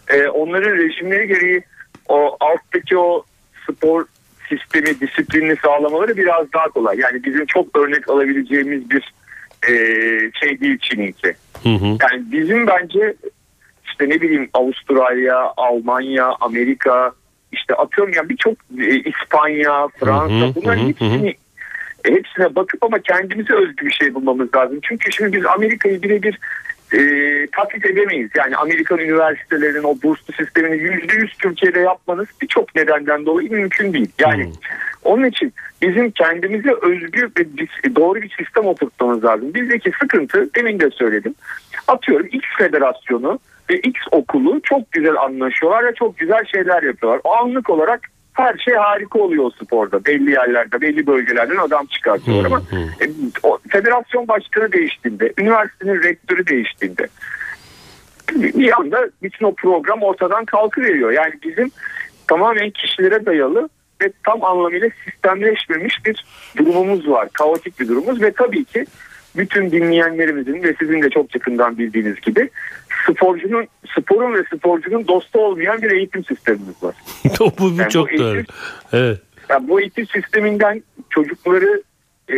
e, 0.08 0.28
onların 0.28 0.72
rejimleri 0.72 1.28
gereği 1.28 1.62
o 2.08 2.36
alttaki 2.40 2.98
o 2.98 3.24
spor 3.70 4.04
sistemi, 4.48 5.00
disiplinini 5.00 5.56
sağlamaları 5.56 6.16
biraz 6.16 6.52
daha 6.52 6.64
kolay. 6.64 6.98
Yani 6.98 7.24
bizim 7.24 7.46
çok 7.46 7.76
örnek 7.76 8.08
alabileceğimiz 8.08 8.90
bir 8.90 9.14
e, 9.68 9.72
şey 10.40 10.60
değil 10.60 10.78
Çin'inki. 10.78 11.34
Hı 11.62 11.68
hı. 11.68 11.86
Yani 11.86 12.32
bizim 12.32 12.66
bence 12.66 13.14
işte 13.84 14.08
ne 14.08 14.20
bileyim 14.20 14.48
Avustralya, 14.52 15.52
Almanya, 15.56 16.34
Amerika 16.40 17.12
işte 17.52 17.74
atıyorum 17.74 18.14
ya 18.14 18.28
birçok 18.28 18.54
e, 18.78 19.00
İspanya, 19.00 19.88
Fransa 20.00 20.34
Hı 20.34 20.46
hı, 20.46 20.54
bunların 20.54 20.82
hı 20.82 20.84
hı, 20.84 20.88
hepsini 20.88 21.34
e, 22.04 22.12
hepsine 22.12 22.54
bakıp 22.54 22.84
ama 22.84 22.98
kendimize 22.98 23.54
özgü 23.54 23.86
bir 23.86 23.92
şey 23.92 24.14
bulmamız 24.14 24.54
lazım. 24.54 24.78
Çünkü 24.82 25.12
şimdi 25.12 25.36
biz 25.36 25.46
Amerika'yı 25.46 26.02
birebir 26.02 26.38
e, 26.94 27.46
taklit 27.46 27.86
edemeyiz. 27.86 28.30
Yani 28.36 28.56
Amerikan 28.56 28.98
üniversitelerinin 28.98 29.82
o 29.82 29.96
burslu 30.02 30.34
sistemini 30.34 30.76
yüzde 30.76 31.14
yüz 31.14 31.32
Türkiye'de 31.38 31.80
yapmanız 31.80 32.26
birçok 32.42 32.74
nedenden 32.74 33.26
dolayı 33.26 33.50
mümkün 33.50 33.92
değil. 33.92 34.10
Yani 34.18 34.44
Hmm. 34.44 34.52
onun 35.04 35.24
için 35.24 35.52
bizim 35.82 36.10
kendimize 36.10 36.72
özgü 36.82 37.30
ve 37.38 37.44
doğru 37.96 38.22
bir 38.22 38.34
sistem 38.44 38.66
oturtmamız 38.66 39.24
lazım. 39.24 39.54
Bizdeki 39.54 39.92
sıkıntı 40.00 40.54
demin 40.54 40.80
de 40.80 40.90
söyledim. 40.90 41.34
Atıyorum 41.88 42.26
X 42.32 42.44
federasyonu 42.58 43.38
ve 43.70 43.78
X 43.78 44.00
okulu 44.10 44.60
çok 44.62 44.92
güzel 44.92 45.16
anlaşıyorlar 45.16 45.84
ve 45.84 45.94
çok 45.94 46.18
güzel 46.18 46.44
şeyler 46.44 46.82
yapıyorlar. 46.82 47.20
O 47.24 47.32
anlık 47.32 47.70
olarak 47.70 48.00
her 48.34 48.58
şey 48.58 48.74
harika 48.74 49.18
oluyor 49.18 49.44
o 49.44 49.50
sporda. 49.50 50.04
Belli 50.04 50.30
yerlerde, 50.30 50.80
belli 50.80 51.06
bölgelerden 51.06 51.56
adam 51.56 51.86
çıkartıyorlar 51.86 52.44
ama 52.44 52.62
e, 53.00 53.04
o 53.42 53.58
federasyon 53.68 54.28
başkanı 54.28 54.72
değiştiğinde, 54.72 55.32
üniversitenin 55.38 56.02
rektörü 56.02 56.46
değiştiğinde 56.46 57.08
bir 58.32 58.80
anda 58.80 59.10
bütün 59.22 59.46
o 59.46 59.54
program 59.54 60.02
ortadan 60.02 60.44
kalkıveriyor. 60.44 61.10
Yani 61.10 61.32
bizim 61.42 61.70
tamamen 62.26 62.70
kişilere 62.70 63.26
dayalı 63.26 63.68
ve 64.02 64.12
tam 64.24 64.44
anlamıyla 64.44 64.88
sistemleşmemiş 65.04 66.04
bir 66.04 66.24
durumumuz 66.56 67.08
var. 67.08 67.28
Kaotik 67.32 67.80
bir 67.80 67.88
durumumuz 67.88 68.22
ve 68.22 68.32
tabii 68.32 68.64
ki 68.64 68.86
bütün 69.36 69.70
dinleyenlerimizin 69.70 70.62
ve 70.62 70.74
sizin 70.78 71.02
de 71.02 71.10
çok 71.10 71.34
yakından 71.34 71.78
bildiğiniz 71.78 72.20
gibi 72.20 72.50
sporcunun 73.10 73.66
sporun 73.98 74.34
ve 74.34 74.42
sporcunun 74.56 75.08
dostu 75.08 75.38
olmayan 75.40 75.82
bir 75.82 75.90
eğitim 75.90 76.24
sistemimiz 76.24 76.82
var. 76.82 76.94
bu, 77.40 77.52
bu 77.58 77.80
Yani 77.80 77.90
çok 77.90 78.12
bu 78.12 78.18
doğru. 78.18 78.36
eğitim- 78.36 78.54
Evet. 78.92 79.18
Yani 79.48 79.68
bu 79.68 79.80
eğitim 79.80 80.06
sisteminden 80.06 80.82
çocukları 81.10 81.82
e, 82.28 82.36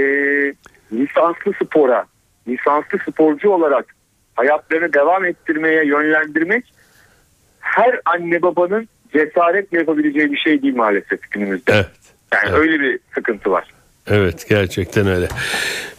lisanslı 0.92 1.52
spora, 1.64 2.06
lisanslı 2.48 2.98
sporcu 3.10 3.50
olarak 3.50 3.86
hayatlarını 4.34 4.92
devam 4.92 5.24
ettirmeye 5.24 5.84
yönlendirmek 5.86 6.64
her 7.60 8.00
anne 8.04 8.42
babanın 8.42 8.88
cesaretle 9.12 9.78
yapabileceği 9.78 10.32
bir 10.32 10.36
şey 10.38 10.62
değil 10.62 10.76
maalesef 10.76 11.30
günümüzde. 11.30 11.72
Evet. 11.72 11.86
Yani 12.34 12.44
Evet. 12.48 12.58
öyle 12.58 12.80
bir 12.80 12.98
sıkıntı 13.14 13.50
var. 13.50 13.64
Evet 14.06 14.48
gerçekten 14.48 15.06
öyle. 15.06 15.28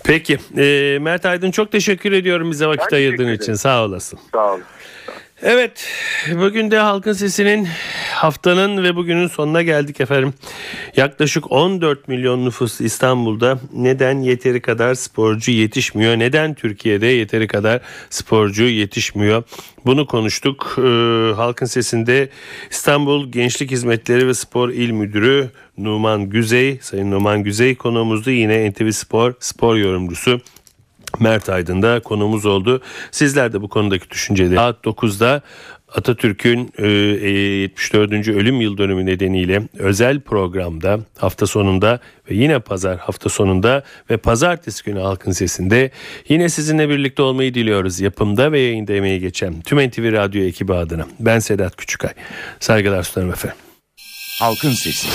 Peki 0.03 0.37
e, 0.57 0.97
Mert 1.01 1.25
Aydın 1.25 1.51
çok 1.51 1.71
teşekkür 1.71 2.11
ediyorum 2.11 2.51
bize 2.51 2.67
vakit 2.67 2.93
ayırdığın 2.93 3.33
için 3.33 3.53
sağ 3.53 3.83
olasın. 3.85 4.19
Sağ 4.31 4.53
olun. 4.53 4.63
Evet 5.41 5.87
bugün 6.35 6.71
de 6.71 6.77
Halkın 6.77 7.13
Sesi'nin 7.13 7.67
haftanın 8.13 8.83
ve 8.83 8.95
bugünün 8.95 9.27
sonuna 9.27 9.61
geldik 9.61 10.01
efendim. 10.01 10.33
Yaklaşık 10.95 11.51
14 11.51 12.07
milyon 12.07 12.45
nüfuslu 12.45 12.85
İstanbul'da 12.85 13.59
neden 13.73 14.19
yeteri 14.19 14.61
kadar 14.61 14.93
sporcu 14.93 15.51
yetişmiyor? 15.51 16.19
Neden 16.19 16.53
Türkiye'de 16.53 17.07
yeteri 17.07 17.47
kadar 17.47 17.81
sporcu 18.09 18.63
yetişmiyor? 18.63 19.43
Bunu 19.85 20.07
konuştuk. 20.07 20.75
Ee, 20.77 20.81
Halkın 21.35 21.65
Sesi'nde 21.65 22.29
İstanbul 22.71 23.31
Gençlik 23.31 23.71
Hizmetleri 23.71 24.27
ve 24.27 24.33
Spor 24.33 24.69
İl 24.69 24.91
Müdürü 24.91 25.49
Numan 25.77 26.29
Güzey, 26.29 26.79
Sayın 26.81 27.11
Numan 27.11 27.43
Güzey 27.43 27.75
konuğumuzdu. 27.75 28.31
Yine 28.31 28.71
NTV 28.71 28.91
Spor 28.91 29.33
spor 29.39 29.75
yorumcusu 29.75 30.41
Mert 31.19 31.49
Aydın 31.49 31.81
da 31.81 31.99
konuğumuz 31.99 32.45
oldu. 32.45 32.81
Sizler 33.11 33.53
de 33.53 33.61
bu 33.61 33.69
konudaki 33.69 34.09
düşünceleri 34.09 34.55
saat 34.55 34.85
9'da 34.85 35.41
Atatürk'ün 35.95 36.73
e, 36.77 36.87
e, 36.87 37.29
74. 37.29 38.27
ölüm 38.27 38.61
yıl 38.61 38.77
dönümü 38.77 39.05
nedeniyle 39.05 39.61
özel 39.79 40.19
programda 40.19 40.99
hafta 41.17 41.47
sonunda 41.47 41.99
ve 42.31 42.35
yine 42.35 42.59
pazar 42.59 42.97
hafta 42.97 43.29
sonunda 43.29 43.83
ve 44.09 44.17
pazartesi 44.17 44.83
günü 44.83 44.99
Halkın 44.99 45.31
Sesi'nde 45.31 45.91
yine 46.29 46.49
sizinle 46.49 46.89
birlikte 46.89 47.21
olmayı 47.21 47.53
diliyoruz. 47.53 47.99
Yapımda 47.99 48.51
ve 48.51 48.59
yayında 48.59 48.93
emeği 48.93 49.19
geçen 49.19 49.61
tüm 49.61 49.87
NTV 49.89 50.11
Radyo 50.13 50.43
ekibi 50.43 50.73
adına. 50.73 51.07
Ben 51.19 51.39
Sedat 51.39 51.75
Küçükay. 51.75 52.11
Saygılar 52.59 53.03
sunarım 53.03 53.31
efendim. 53.31 53.57
Halkın 54.39 54.71
Sesi. 54.71 55.07